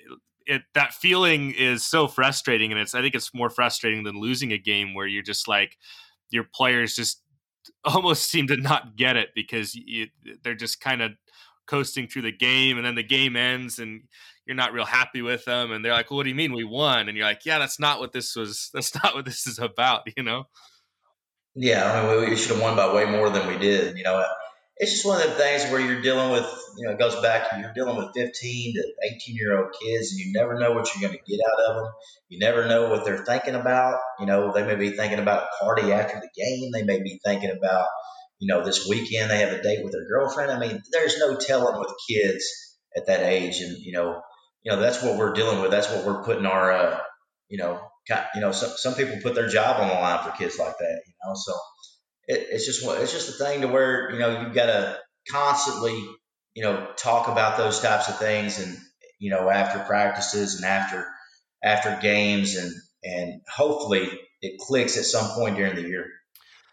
[0.46, 4.52] it that feeling is so frustrating and it's i think it's more frustrating than losing
[4.52, 5.78] a game where you're just like
[6.32, 7.22] your players just
[7.84, 10.08] almost seem to not get it because you,
[10.44, 11.12] they're just kind of
[11.66, 14.02] coasting through the game and then the game ends and
[14.46, 16.66] you're not real happy with them and they're like well, what do you mean we
[16.66, 17.08] won?
[17.08, 20.02] And you're like yeah that's not what this was that's not what this is about
[20.18, 20.46] you know?
[21.56, 24.26] Yeah I mean, we should have won by way more than we did you know
[24.78, 26.46] it's just one of the things where you're dealing with,
[26.78, 30.12] you know, it goes back to you're dealing with 15 to 18 year old kids
[30.12, 31.94] and you never know what you're going to get out of them.
[32.30, 34.00] You never know what they're thinking about.
[34.20, 36.72] You know, they may be thinking about a party after the game.
[36.72, 37.88] They may be thinking about,
[38.40, 40.52] you know, this weekend they have a date with their girlfriend.
[40.52, 42.44] I mean, there's no telling with kids
[42.98, 43.60] at that age.
[43.60, 44.22] And, you know,
[44.64, 45.70] you know, that's what we're dealing with.
[45.70, 47.00] That's what we're putting our, uh,
[47.48, 47.80] you know,
[48.34, 51.02] you know, some, some people put their job on the line for kids like that,
[51.06, 51.54] you know, so,
[52.28, 55.00] it, it's just it's just a thing to where you know you've got to
[55.32, 55.98] constantly
[56.54, 58.78] you know talk about those types of things and
[59.20, 61.08] you know after practices and after
[61.64, 64.10] after games and and hopefully
[64.42, 66.06] it clicks at some point during the year.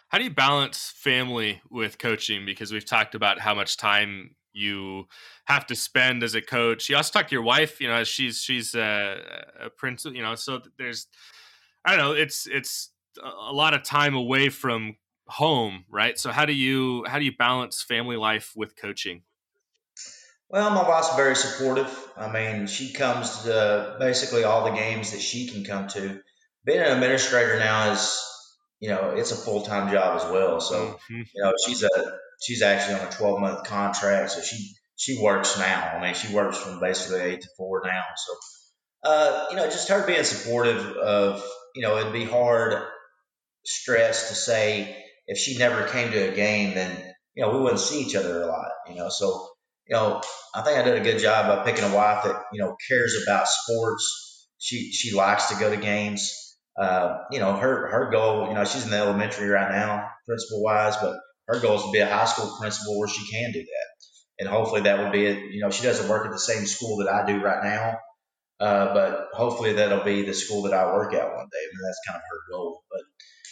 [0.09, 2.44] How do you balance family with coaching?
[2.44, 5.07] Because we've talked about how much time you
[5.44, 6.88] have to spend as a coach.
[6.88, 10.34] You also talk to your wife, you know, she's she's a, a prince, you know,
[10.34, 11.07] so there's
[11.84, 12.90] I don't know, it's it's
[13.22, 14.96] a lot of time away from
[15.30, 16.18] home, right?
[16.18, 19.22] So how do you how do you balance family life with coaching?
[20.48, 21.88] Well, my wife's very supportive.
[22.16, 26.20] I mean, she comes to basically all the games that she can come to.
[26.64, 28.20] Being an administrator now is,
[28.80, 30.60] you know, it's a full time job as well.
[30.60, 31.22] So, mm-hmm.
[31.34, 35.56] you know, she's a she's actually on a 12 month contract, so she she works
[35.56, 35.92] now.
[35.96, 38.02] I mean, she works from basically eight to four now.
[38.16, 38.32] So,
[39.10, 41.44] uh, you know, just her being supportive of,
[41.76, 42.82] you know, it'd be hard
[43.64, 44.99] stress to say
[45.30, 46.90] if she never came to a game, then
[47.34, 48.70] you know we wouldn't see each other a lot.
[48.88, 49.48] You know, so
[49.86, 50.20] you know,
[50.54, 53.22] I think I did a good job of picking a wife that you know cares
[53.24, 54.48] about sports.
[54.58, 56.58] She she likes to go to games.
[56.76, 60.62] Uh, you know, her her goal, you know, she's in the elementary right now, principal
[60.62, 61.16] wise, but
[61.46, 63.88] her goal is to be a high school principal where she can do that.
[64.40, 65.52] And hopefully that would be it.
[65.52, 67.98] You know, she doesn't work at the same school that I do right now,
[68.58, 71.62] uh, but hopefully that'll be the school that I work at one day.
[71.62, 72.82] I mean, that's kind of her goal.
[72.90, 73.02] But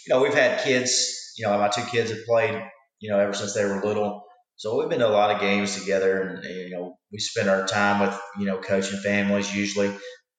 [0.07, 1.28] you know, we've had kids.
[1.39, 2.63] You know, my two kids have played.
[3.01, 4.25] You know, ever since they were little.
[4.57, 7.67] So we've been to a lot of games together, and you know we spend our
[7.67, 9.55] time with you know coaching families.
[9.55, 9.89] Usually,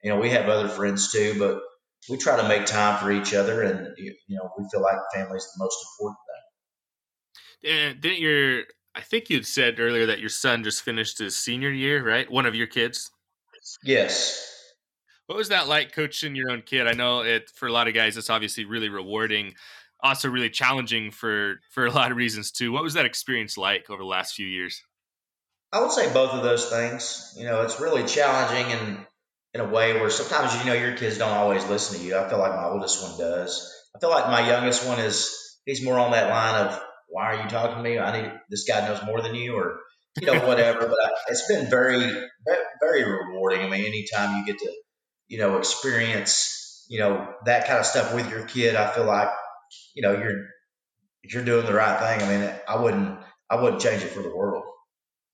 [0.04, 1.62] you know we have other friends too, but
[2.10, 5.38] we try to make time for each other, and you know we feel like family
[5.38, 6.18] is the most important
[7.62, 7.72] thing.
[7.72, 8.64] And didn't your
[8.96, 12.30] I think you'd said earlier that your son just finished his senior year, right?
[12.30, 13.12] One of your kids.
[13.84, 14.46] Yes.
[15.28, 16.88] What was that like coaching your own kid?
[16.88, 18.18] I know it for a lot of guys.
[18.18, 19.54] It's obviously really rewarding
[20.02, 22.72] also really challenging for for a lot of reasons too.
[22.72, 24.84] What was that experience like over the last few years?
[25.72, 27.34] I would say both of those things.
[27.38, 29.06] You know, it's really challenging and
[29.54, 32.18] in a way where sometimes you know your kids don't always listen to you.
[32.18, 33.72] I feel like my oldest one does.
[33.96, 37.44] I feel like my youngest one is he's more on that line of why are
[37.44, 37.98] you talking to me?
[37.98, 39.80] I need this guy knows more than you, or
[40.20, 40.88] you know whatever.
[40.88, 42.28] but I, it's been very
[42.82, 43.62] very rewarding.
[43.62, 44.72] I mean, anytime you get to
[45.28, 49.30] you know experience you know that kind of stuff with your kid, I feel like
[49.96, 50.48] you know, you're
[51.24, 52.28] you're doing the right thing.
[52.28, 54.64] I mean, I wouldn't I wouldn't change it for the world.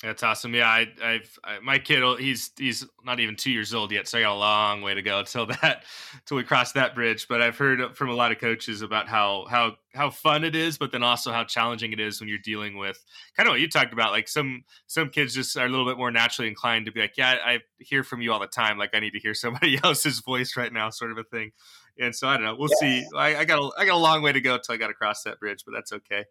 [0.04, 0.54] That's awesome.
[0.54, 2.04] Yeah, I, I've I, my kid.
[2.20, 5.02] He's he's not even two years old yet, so I got a long way to
[5.02, 5.84] go until that
[6.26, 7.28] till we cross that bridge.
[7.30, 10.78] But I've heard from a lot of coaches about how how how fun it is,
[10.78, 13.04] but then also how challenging it is when you're dealing with
[13.38, 14.12] kind of what you talked about.
[14.12, 17.18] Like some some kids just are a little bit more naturally inclined to be like,
[17.18, 18.78] yeah, I hear from you all the time.
[18.78, 21.52] Like I need to hear somebody else's voice right now, sort of a thing.
[22.00, 22.56] And so I don't know.
[22.56, 23.02] We'll yeah.
[23.02, 23.08] see.
[23.16, 24.94] I, I, got a, I got a long way to go until I got to
[24.94, 26.26] cross that bridge, but that's okay.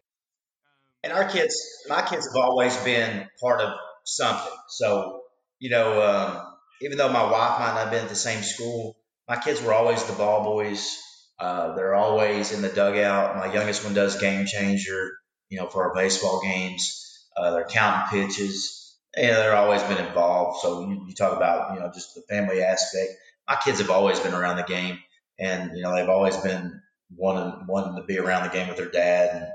[1.03, 1.55] And our kids,
[1.87, 4.53] my kids have always been part of something.
[4.69, 5.21] So
[5.59, 8.97] you know, um, even though my wife might not have been at the same school,
[9.27, 11.01] my kids were always the ball boys.
[11.39, 13.35] Uh, they're always in the dugout.
[13.37, 15.13] My youngest one does game changer,
[15.49, 17.25] you know, for our baseball games.
[17.35, 18.95] Uh, they're counting pitches.
[19.15, 20.59] You know, they're always been involved.
[20.61, 23.11] So you, you talk about, you know, just the family aspect.
[23.47, 24.99] My kids have always been around the game
[25.39, 26.81] and you know they've always been
[27.15, 29.47] wanting wanting to be around the game with their dad, and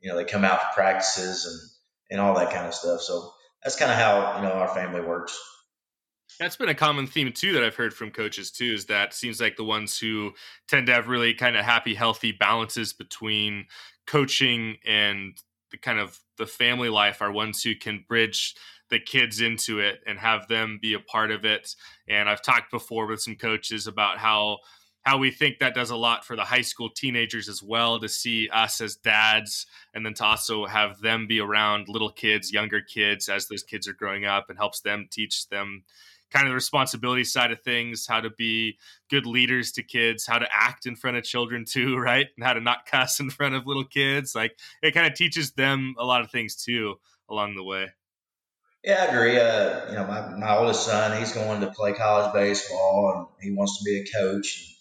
[0.00, 3.00] you know they come out for practices and and all that kind of stuff.
[3.00, 3.32] So
[3.62, 5.38] that's kind of how you know our family works.
[6.38, 8.72] That's been a common theme too that I've heard from coaches too.
[8.74, 10.32] Is that seems like the ones who
[10.68, 13.66] tend to have really kind of happy, healthy balances between
[14.06, 15.36] coaching and
[15.70, 18.54] the kind of the family life are ones who can bridge
[18.90, 21.74] the kids into it and have them be a part of it.
[22.08, 24.58] And I've talked before with some coaches about how
[25.06, 28.08] how we think that does a lot for the high school teenagers as well to
[28.08, 32.80] see us as dads and then to also have them be around little kids, younger
[32.80, 35.84] kids as those kids are growing up and helps them teach them
[36.32, 38.76] kind of the responsibility side of things, how to be
[39.08, 42.26] good leaders to kids, how to act in front of children too, right?
[42.36, 44.34] And how to not cuss in front of little kids.
[44.34, 46.96] Like it kind of teaches them a lot of things too
[47.30, 47.92] along the way.
[48.82, 49.38] Yeah, I agree.
[49.38, 53.56] Uh, you know, my, my oldest son, he's going to play college baseball and he
[53.56, 54.72] wants to be a coach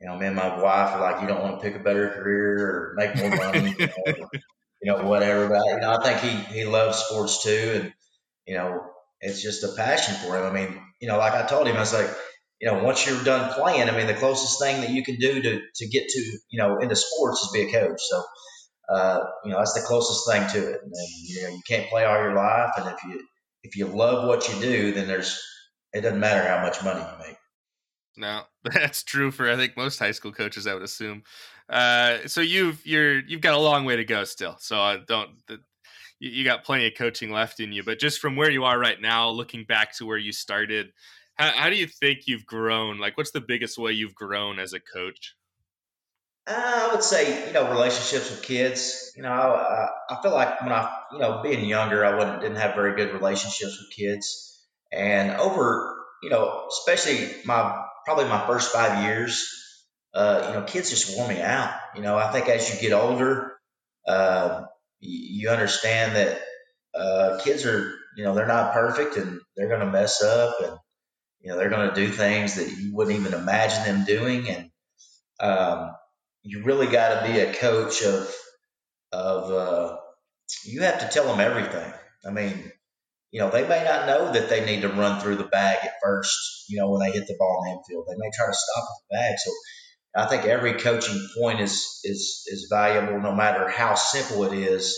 [0.00, 2.08] you know, me and my wife are like, you don't want to pick a better
[2.10, 4.28] career or make more money, you, know,
[4.82, 5.48] you know, whatever.
[5.48, 7.92] But you know, I think he he loves sports too, and
[8.46, 8.84] you know,
[9.20, 10.44] it's just a passion for him.
[10.44, 12.08] I mean, you know, like I told him, I was like,
[12.60, 15.42] you know, once you're done playing, I mean, the closest thing that you can do
[15.42, 16.20] to to get to
[16.50, 18.00] you know into sports is be a coach.
[18.00, 18.22] So.
[18.90, 20.80] Uh, you know that's the closest thing to it.
[20.82, 20.92] And,
[21.24, 23.22] you know you can't play all your life, and if you
[23.62, 25.42] if you love what you do, then there's
[25.92, 27.36] it doesn't matter how much money you make.
[28.18, 30.66] No, that's true for I think most high school coaches.
[30.66, 31.22] I would assume.
[31.68, 34.56] Uh, so you've you're you've got a long way to go still.
[34.58, 35.30] So I don't.
[35.46, 35.60] The,
[36.18, 38.78] you, you got plenty of coaching left in you, but just from where you are
[38.78, 40.92] right now, looking back to where you started,
[41.34, 42.98] how, how do you think you've grown?
[42.98, 45.36] Like, what's the biggest way you've grown as a coach?
[46.48, 49.12] Uh, I would say, you know, relationships with kids.
[49.16, 52.56] You know, I, I feel like when I, you know, being younger, I wouldn't didn't
[52.56, 58.72] have very good relationships with kids, and over, you know, especially my probably my first
[58.72, 59.54] five years,
[60.14, 61.74] uh, you know, kids just wore me out.
[61.94, 63.58] You know, I think as you get older,
[64.06, 64.62] uh,
[64.98, 66.40] you, understand that
[66.94, 70.72] uh, kids are, you know they're not perfect and they're going to mess up and
[71.42, 74.70] you know they're going to do things that you wouldn't even imagine them doing and
[75.38, 75.90] um,
[76.42, 78.34] you really got to be a coach of
[79.12, 79.96] of uh,
[80.64, 81.92] you have to tell them everything.
[82.26, 82.72] I mean,
[83.30, 85.92] you know, they may not know that they need to run through the bag at
[86.02, 88.06] first, you know, when they hit the ball in the infield.
[88.08, 89.36] They may try to stop at the bag.
[89.38, 89.50] So
[90.16, 94.96] I think every coaching point is is is valuable no matter how simple it is.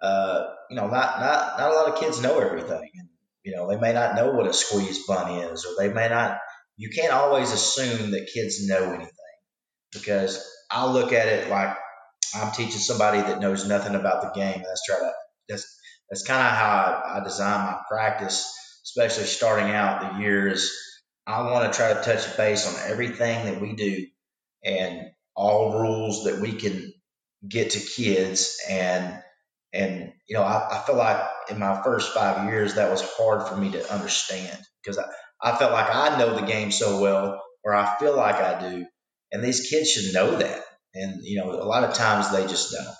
[0.00, 2.90] Uh, you know, not not not a lot of kids know everything.
[2.94, 3.08] And,
[3.44, 6.38] you know, they may not know what a squeeze bunt is, or they may not
[6.76, 9.08] you can't always assume that kids know anything
[9.92, 11.76] because I look at it like
[12.34, 14.62] I'm teaching somebody that knows nothing about the game.
[14.66, 15.12] That's try to
[15.48, 15.78] that's
[16.12, 18.46] that's kind of how I, I design my practice,
[18.84, 20.70] especially starting out the years.
[21.26, 24.06] I want to try to touch base on everything that we do
[24.62, 26.92] and all rules that we can
[27.48, 29.22] get to kids and
[29.72, 31.18] and you know I, I feel like
[31.50, 35.04] in my first five years that was hard for me to understand because I,
[35.40, 38.86] I felt like I know the game so well or I feel like I do
[39.32, 40.60] and these kids should know that
[40.94, 42.94] and you know a lot of times they just don't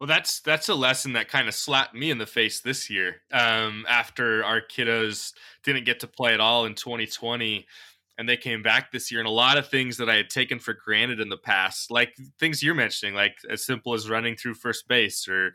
[0.00, 3.22] well, that's that's a lesson that kind of slapped me in the face this year.
[3.32, 5.32] Um, after our kiddos
[5.64, 7.66] didn't get to play at all in 2020,
[8.18, 10.58] and they came back this year, and a lot of things that I had taken
[10.58, 14.54] for granted in the past, like things you're mentioning, like as simple as running through
[14.54, 15.54] first base or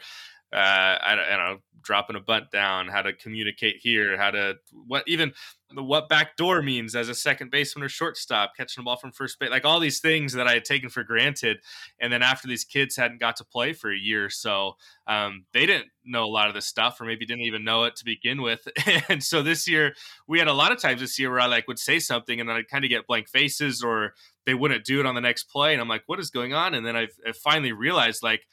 [0.54, 4.56] uh, I, I, don't, know, dropping a bunt down, how to communicate here, how to
[4.88, 5.34] what even
[5.74, 9.40] what back door means as a second baseman or shortstop, catching the ball from first
[9.40, 11.60] base, like all these things that I had taken for granted.
[12.00, 14.76] And then after these kids hadn't got to play for a year or so,
[15.08, 17.96] um, they didn't know a lot of this stuff, or maybe didn't even know it
[17.98, 18.68] to begin with.
[19.10, 19.94] and so this year,
[20.28, 22.50] we had a lot of times this year where I like would say something and
[22.50, 24.14] then I'd kind of get blank faces, or
[24.46, 26.74] they wouldn't do it on the next play, and I'm like, what is going on?
[26.74, 28.46] And then I've, I've finally realized like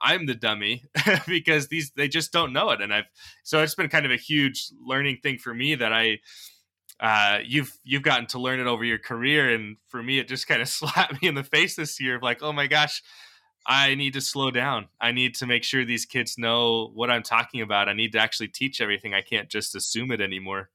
[0.00, 0.84] I'm the dummy
[1.26, 3.06] because these they just don't know it, and I've
[3.42, 6.18] so it's been kind of a huge learning thing for me that I
[7.00, 10.48] uh, you've you've gotten to learn it over your career, and for me, it just
[10.48, 13.02] kind of slapped me in the face this year of like, oh my gosh,
[13.66, 14.88] I need to slow down.
[15.00, 17.88] I need to make sure these kids know what I'm talking about.
[17.88, 19.12] I need to actually teach everything.
[19.12, 20.70] I can't just assume it anymore.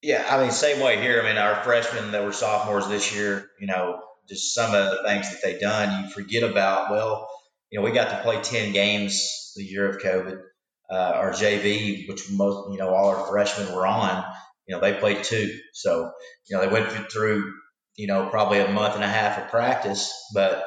[0.00, 1.22] Yeah, I mean, same way here.
[1.22, 5.02] I mean, our freshmen that were sophomores this year, you know, just some of the
[5.02, 6.90] things that they done, you forget about.
[6.90, 7.28] Well,
[7.74, 10.40] you know, we got to play 10 games the year of COVID.
[10.88, 14.24] Uh, our JV, which most, you know, all our freshmen were on,
[14.68, 15.58] you know, they played two.
[15.72, 16.12] So,
[16.48, 17.52] you know, they went through,
[17.96, 20.64] you know, probably a month and a half of practice, but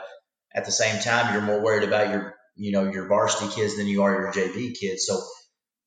[0.54, 3.88] at the same time, you're more worried about your, you know, your varsity kids than
[3.88, 5.06] you are your JV kids.
[5.06, 5.22] So,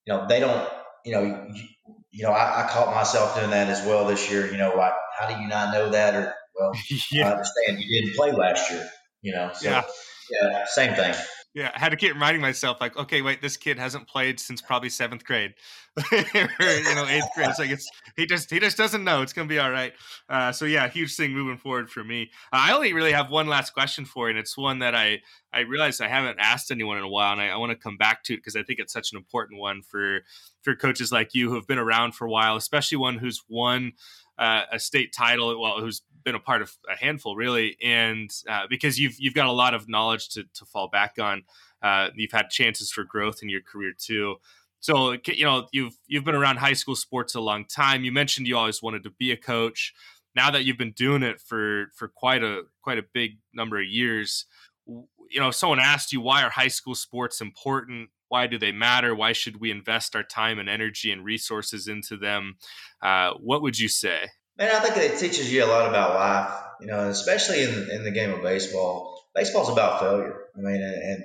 [0.06, 0.66] you know, they don't,
[1.04, 1.64] you know, you,
[2.12, 4.50] you know, I, I caught myself doing that as well this year.
[4.50, 6.14] You know, like, how do you not know that?
[6.14, 6.72] Or, well,
[7.12, 7.28] yeah.
[7.28, 8.88] I understand you didn't play last year,
[9.20, 9.50] you know.
[9.52, 9.82] So, yeah.
[10.30, 11.14] Yeah, same thing.
[11.52, 14.62] Yeah, I had to keep reminding myself, like, okay, wait, this kid hasn't played since
[14.62, 15.54] probably seventh grade,
[15.96, 17.52] or, you know, eighth grade.
[17.56, 19.22] So it's he just he just doesn't know.
[19.22, 19.92] It's gonna be all right.
[20.28, 22.30] Uh, so yeah, huge thing moving forward for me.
[22.52, 25.22] Uh, I only really have one last question for you, and it's one that I
[25.52, 27.96] I realized I haven't asked anyone in a while, and I, I want to come
[27.96, 30.20] back to it because I think it's such an important one for
[30.62, 33.94] for coaches like you who have been around for a while, especially one who's won
[34.38, 38.66] uh, a state title, well, who's been a part of a handful really, and uh,
[38.68, 41.44] because you've you've got a lot of knowledge to to fall back on.
[41.82, 44.36] Uh, you've had chances for growth in your career too.
[44.80, 48.04] So you know you've you've been around high school sports a long time.
[48.04, 49.94] You mentioned you always wanted to be a coach.
[50.34, 53.86] Now that you've been doing it for for quite a quite a big number of
[53.86, 54.46] years,
[54.86, 58.72] you know, if someone asked you why are high school sports important, why do they
[58.72, 59.14] matter?
[59.14, 62.56] Why should we invest our time and energy and resources into them?
[63.02, 64.28] Uh, what would you say?
[64.61, 68.04] Man, I think it teaches you a lot about life, you know, especially in, in
[68.04, 69.18] the game of baseball.
[69.34, 70.36] Baseball's about failure.
[70.54, 71.24] I mean, and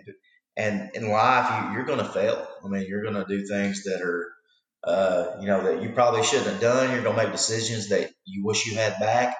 [0.55, 2.47] and in life, you, are going to fail.
[2.63, 4.31] I mean, you're going to do things that are,
[4.85, 6.91] uh, you know, that you probably shouldn't have done.
[6.91, 9.35] You're going to make decisions that you wish you had back.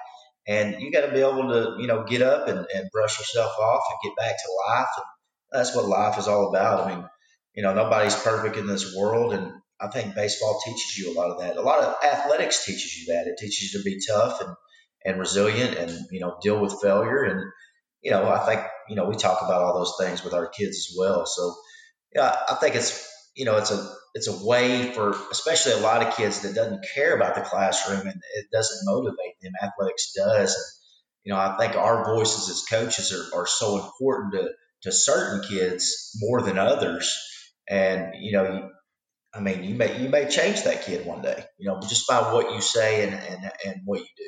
[0.46, 3.52] And you got to be able to, you know, get up and, and brush yourself
[3.58, 4.88] off and get back to life.
[4.98, 6.86] And that's what life is all about.
[6.86, 7.04] I mean,
[7.54, 9.32] you know, nobody's perfect in this world.
[9.32, 11.56] And I think baseball teaches you a lot of that.
[11.56, 13.26] A lot of athletics teaches you that.
[13.26, 14.54] It teaches you to be tough and,
[15.04, 17.24] and resilient and, you know, deal with failure.
[17.24, 17.52] And,
[18.00, 20.90] you know, I think, you know, we talk about all those things with our kids
[20.90, 21.26] as well.
[21.26, 21.54] So,
[22.14, 26.06] yeah, I think it's, you know, it's a, it's a way for, especially a lot
[26.06, 29.52] of kids that doesn't care about the classroom and it doesn't motivate them.
[29.62, 30.54] Athletics does.
[30.54, 30.64] And,
[31.24, 34.48] you know, I think our voices as coaches are, are so important to,
[34.82, 37.14] to certain kids more than others.
[37.68, 38.70] And, you know,
[39.36, 42.32] I mean, you may you may change that kid one day, you know, just by
[42.32, 44.24] what you say and and, and what you do.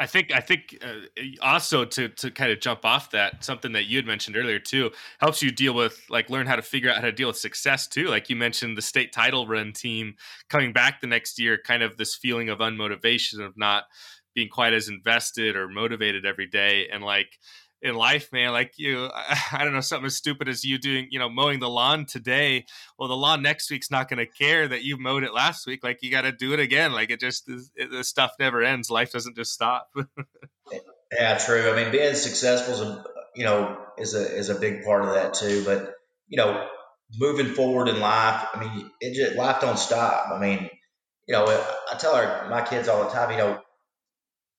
[0.00, 3.86] I think I think uh, also to to kind of jump off that something that
[3.86, 6.96] you had mentioned earlier too helps you deal with like learn how to figure out
[6.96, 8.06] how to deal with success too.
[8.06, 10.14] Like you mentioned the state title run team
[10.48, 13.84] coming back the next year, kind of this feeling of unmotivation of not
[14.34, 17.38] being quite as invested or motivated every day, and like
[17.82, 18.52] in life, man.
[18.52, 19.08] Like you,
[19.52, 22.66] I don't know, something as stupid as you doing, you know, mowing the lawn today.
[22.98, 25.84] Well, the lawn next week's not going to care that you mowed it last week.
[25.84, 26.92] Like you got to do it again.
[26.92, 28.90] Like it just, it, the stuff never ends.
[28.90, 29.88] Life doesn't just stop.
[31.12, 31.70] yeah, true.
[31.70, 35.14] I mean, being successful is a, you know, is a, is a big part of
[35.14, 35.62] that too.
[35.64, 35.94] But,
[36.26, 36.66] you know,
[37.18, 40.30] moving forward in life, I mean, it just, life don't stop.
[40.32, 40.68] I mean,
[41.26, 43.60] you know, I tell our, my kids all the time, you know,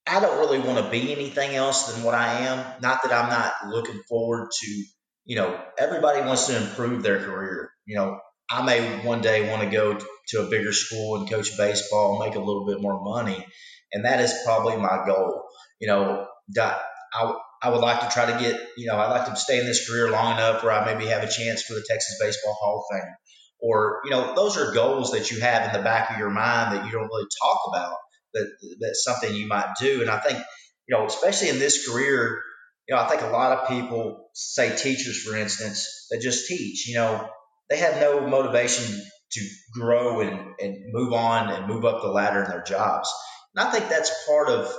[0.10, 2.65] I don't really want to be anything else than what I am.
[2.81, 4.84] Not that I'm not looking forward to,
[5.26, 7.69] you know, everybody wants to improve their career.
[7.86, 8.19] You know,
[8.49, 9.99] I may one day want to go
[10.30, 13.45] to a bigger school and coach baseball make a little bit more money.
[13.94, 15.44] And that is probably my goal.
[15.80, 16.27] You know,
[16.57, 19.68] I, I would like to try to get, you know, I'd like to stay in
[19.68, 22.80] this career long enough where I maybe have a chance for the Texas Baseball Hall
[22.90, 23.14] of Fame.
[23.61, 26.76] Or, you know, those are goals that you have in the back of your mind
[26.76, 27.95] that you don't really talk about
[28.34, 28.47] that
[28.80, 30.01] that's something you might do.
[30.01, 30.39] And I think,
[30.88, 32.41] you know, especially in this career,
[32.88, 36.88] you know, I think a lot of people say teachers, for instance, that just teach,
[36.88, 37.30] you know,
[37.69, 38.99] they have no motivation
[39.31, 43.14] to grow and, and move on and move up the ladder in their jobs.
[43.56, 44.72] And I think that's part of,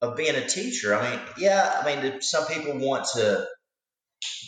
[0.00, 0.94] of being a teacher.
[0.94, 3.46] I mean, yeah, I mean, some people want to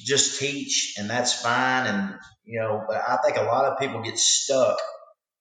[0.05, 1.87] just teach and that's fine.
[1.87, 2.15] And,
[2.45, 4.79] you know, but I think a lot of people get stuck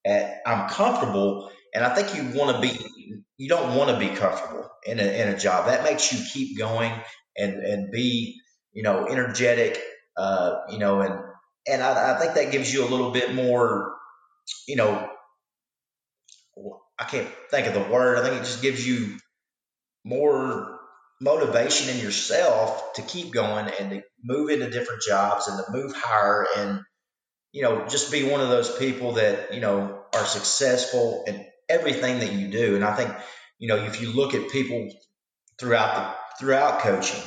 [0.06, 1.50] at, I'm comfortable.
[1.74, 2.78] And I think you want to be
[3.36, 5.66] you don't want to be comfortable in a, in a job.
[5.66, 6.92] That makes you keep going
[7.36, 8.40] and, and be,
[8.72, 9.80] you know, energetic,
[10.16, 11.14] uh, you know, and,
[11.66, 13.94] and I, I think that gives you a little bit more,
[14.68, 15.10] you know,
[16.98, 18.18] I can't think of the word.
[18.18, 19.18] I think it just gives you
[20.04, 20.78] more
[21.20, 25.92] motivation in yourself to keep going and to move into different jobs and to move
[25.96, 26.80] higher and,
[27.52, 32.20] you know, just be one of those people that, you know, are successful and everything
[32.20, 32.76] that you do.
[32.76, 33.14] And I think,
[33.58, 34.88] you know, if you look at people
[35.58, 37.22] throughout the throughout coaching,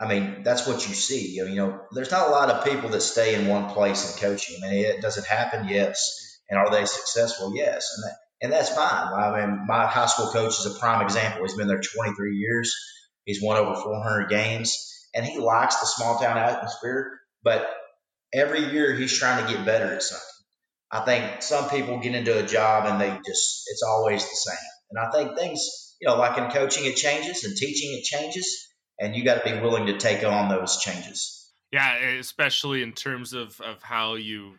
[0.00, 1.34] I mean, that's what you see.
[1.34, 4.56] You know, there's not a lot of people that stay in one place in coaching.
[4.64, 5.68] I mean, it, does it happen?
[5.68, 6.40] Yes.
[6.48, 7.52] And are they successful?
[7.54, 7.92] Yes.
[7.96, 9.12] And that, and that's fine.
[9.12, 11.42] I mean, my high school coach is a prime example.
[11.42, 12.74] He's been there 23 years.
[13.24, 17.20] He's won over 400 games, and he likes the small town atmosphere.
[17.42, 17.68] But
[18.32, 20.26] every year, he's trying to get better at something.
[20.90, 24.56] I think some people get into a job and they just, it's always the same.
[24.90, 28.66] And I think things, you know, like in coaching, it changes and teaching, it changes.
[28.98, 31.52] And you got to be willing to take on those changes.
[31.70, 34.54] Yeah, especially in terms of, of how you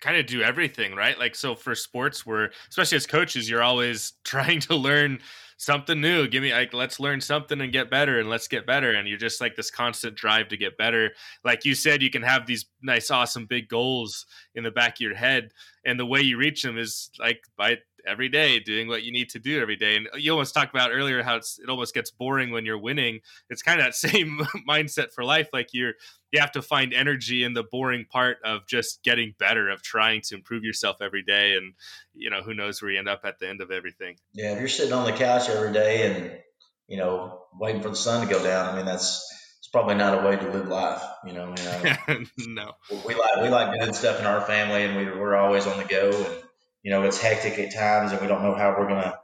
[0.00, 1.18] kind of do everything, right?
[1.18, 5.20] Like, so for sports, where especially as coaches, you're always trying to learn
[5.58, 6.26] something new.
[6.28, 8.92] Give me like let's learn something and get better and let's get better.
[8.92, 11.10] And you're just like this constant drive to get better.
[11.44, 15.00] Like you said, you can have these nice, awesome big goals in the back of
[15.00, 15.50] your head.
[15.84, 19.28] And the way you reach them is like by every day doing what you need
[19.28, 22.50] to do every day and you almost talked about earlier how it almost gets boring
[22.50, 23.20] when you're winning
[23.50, 25.94] it's kind of that same mindset for life like you're
[26.32, 30.20] you have to find energy in the boring part of just getting better of trying
[30.22, 31.74] to improve yourself every day and
[32.14, 34.58] you know who knows where you end up at the end of everything yeah if
[34.58, 36.38] you're sitting on the couch every day and
[36.86, 39.26] you know waiting for the sun to go down i mean that's
[39.58, 42.72] it's probably not a way to live life you know, I mean, no
[43.06, 45.84] we like we like good stuff in our family and we, we're always on the
[45.84, 46.42] go and
[46.82, 49.18] you know, it's hectic at times and we don't know how we're going to,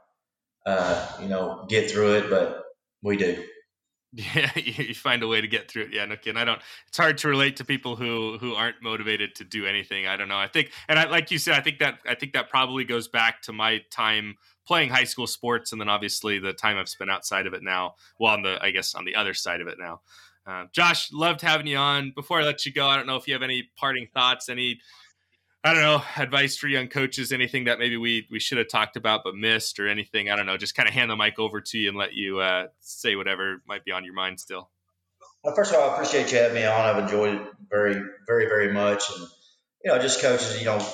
[0.65, 2.63] uh, you know, get through it, but
[3.01, 3.43] we do.
[4.35, 5.93] Yeah, you find a way to get through it.
[5.93, 6.37] Yeah, no kidding.
[6.37, 6.61] I don't.
[6.87, 10.07] It's hard to relate to people who who aren't motivated to do anything.
[10.07, 10.37] I don't know.
[10.37, 13.09] I think, and I, like you said, I think that I think that probably goes
[13.09, 14.35] back to my time
[14.65, 17.95] playing high school sports, and then obviously the time I've spent outside of it now.
[18.17, 19.99] Well, on the I guess on the other side of it now.
[20.47, 22.13] Uh, Josh, loved having you on.
[22.15, 24.79] Before I let you go, I don't know if you have any parting thoughts, any
[25.65, 28.97] I don't know, advice for young coaches, anything that maybe we we should have talked
[28.97, 30.29] about but missed or anything.
[30.29, 32.39] I don't know, just kind of hand the mic over to you and let you
[32.39, 34.69] uh, say whatever might be on your mind still.
[35.43, 36.81] Well, first of all, I appreciate you having me on.
[36.81, 39.09] I've enjoyed it very, very, very much.
[39.09, 39.27] And,
[39.83, 40.85] you know, just coaches, you know,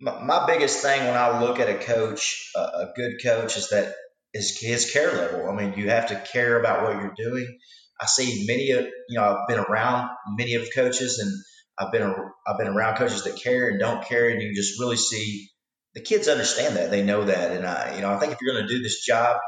[0.00, 3.70] my, my biggest thing when I look at a coach, uh, a good coach, is
[3.70, 3.94] that
[4.34, 5.48] is his care level.
[5.48, 7.58] I mean, you have to care about what you're doing.
[8.00, 11.32] I see many of, you know, I've been around many of coaches and–
[11.80, 12.14] I've been
[12.46, 15.48] I've been around coaches that care and don't care, and you just really see
[15.94, 18.54] the kids understand that they know that, and I you know I think if you're
[18.54, 19.38] going to do this job,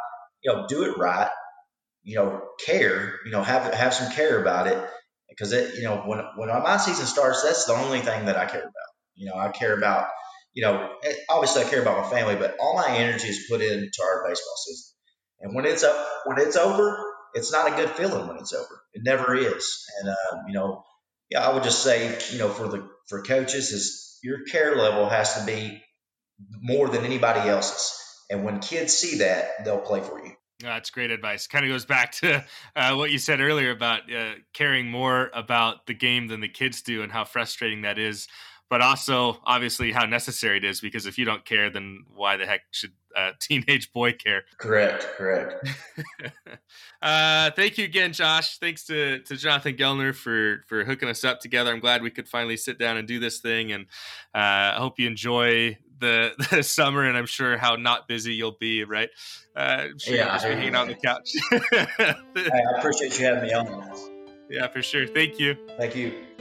[0.43, 1.31] you know, do it right,
[2.03, 4.83] you know, care, you know, have have some care about it
[5.29, 8.47] because it you know when when my season starts, that's the only thing that I
[8.47, 8.73] care about.
[9.15, 10.09] You know, I care about
[10.55, 10.91] you know
[11.29, 14.55] obviously I care about my family, but all my energy is put into our baseball
[14.65, 14.89] season.
[15.41, 17.05] And when it's up, when it's over,
[17.35, 18.83] it's not a good feeling when it's over.
[18.95, 19.85] It never is.
[20.01, 20.85] And uh, you know,
[21.33, 25.09] yeah, I would just say, you know, for the for coaches is your care level
[25.09, 25.83] has to be
[26.61, 27.99] more than anybody else's.
[28.31, 30.33] And when kids see that, they'll play for you.
[30.61, 31.47] That's great advice.
[31.47, 32.45] Kind of goes back to
[32.77, 36.83] uh, what you said earlier about uh, caring more about the game than the kids
[36.83, 38.29] do and how frustrating that is
[38.73, 42.47] but also obviously how necessary it is because if you don't care then why the
[42.47, 44.45] heck should a teenage boy care?
[44.57, 45.69] Correct correct.
[47.03, 48.59] Uh, thank you again josh.
[48.59, 51.71] Thanks to, to jonathan gellner for for hooking us up together.
[51.71, 53.87] I'm glad we could finally sit down and do this thing and
[54.35, 58.57] uh, i hope you enjoy the, the summer and i'm sure how not busy you'll
[58.59, 59.11] be right?
[59.55, 61.35] Uh, sure yeah, just be hanging out on the couch.
[62.37, 63.93] I appreciate you having me on.
[64.49, 65.07] Yeah for sure.
[65.07, 65.57] Thank you.
[65.77, 66.32] Thank you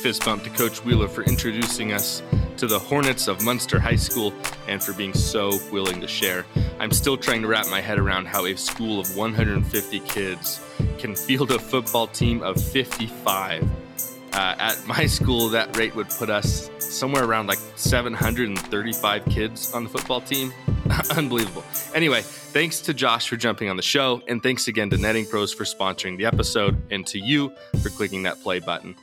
[0.00, 2.22] fist bump to Coach Wheeler for introducing us
[2.56, 4.32] to the Hornets of Muenster High School
[4.66, 6.46] and for being so willing to share.
[6.78, 10.64] I'm still trying to wrap my head around how a school of 150 kids
[10.96, 13.62] can field a football team of 55.
[14.32, 19.84] Uh, at my school, that rate would put us somewhere around like 735 kids on
[19.84, 20.54] the football team.
[21.14, 21.64] Unbelievable.
[21.94, 25.52] Anyway, thanks to Josh for jumping on the show, and thanks again to Netting Pros
[25.52, 27.52] for sponsoring the episode, and to you
[27.82, 28.94] for clicking that play button.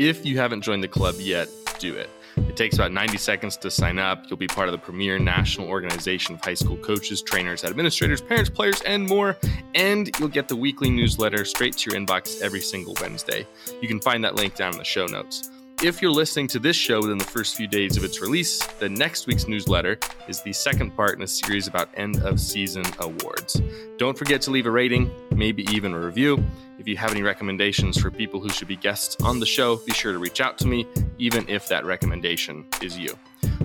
[0.00, 2.08] If you haven't joined the club yet, do it.
[2.34, 4.24] It takes about 90 seconds to sign up.
[4.26, 8.48] You'll be part of the premier national organization of high school coaches, trainers, administrators, parents,
[8.48, 9.36] players, and more.
[9.74, 13.46] And you'll get the weekly newsletter straight to your inbox every single Wednesday.
[13.82, 15.50] You can find that link down in the show notes.
[15.82, 18.92] If you're listening to this show within the first few days of its release, then
[18.92, 19.98] next week's newsletter
[20.28, 23.62] is the second part in a series about end of season awards.
[23.96, 26.44] Don't forget to leave a rating, maybe even a review.
[26.78, 29.92] If you have any recommendations for people who should be guests on the show, be
[29.92, 30.86] sure to reach out to me,
[31.16, 33.18] even if that recommendation is you.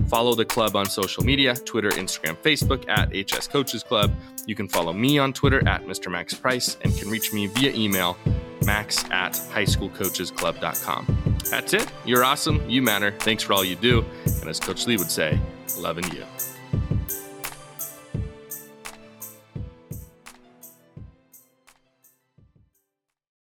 [0.08, 4.14] Follow the club on social media Twitter, Instagram, Facebook at HS Coaches Club.
[4.46, 6.10] You can follow me on Twitter at Mr.
[6.10, 8.16] Max Price and can reach me via email
[8.64, 11.38] max at highschoolcoachesclub.com.
[11.50, 11.86] That's it.
[12.04, 12.68] You're awesome.
[12.68, 13.12] You matter.
[13.12, 14.04] Thanks for all you do.
[14.40, 15.38] And as Coach Lee would say,
[15.78, 16.24] loving you.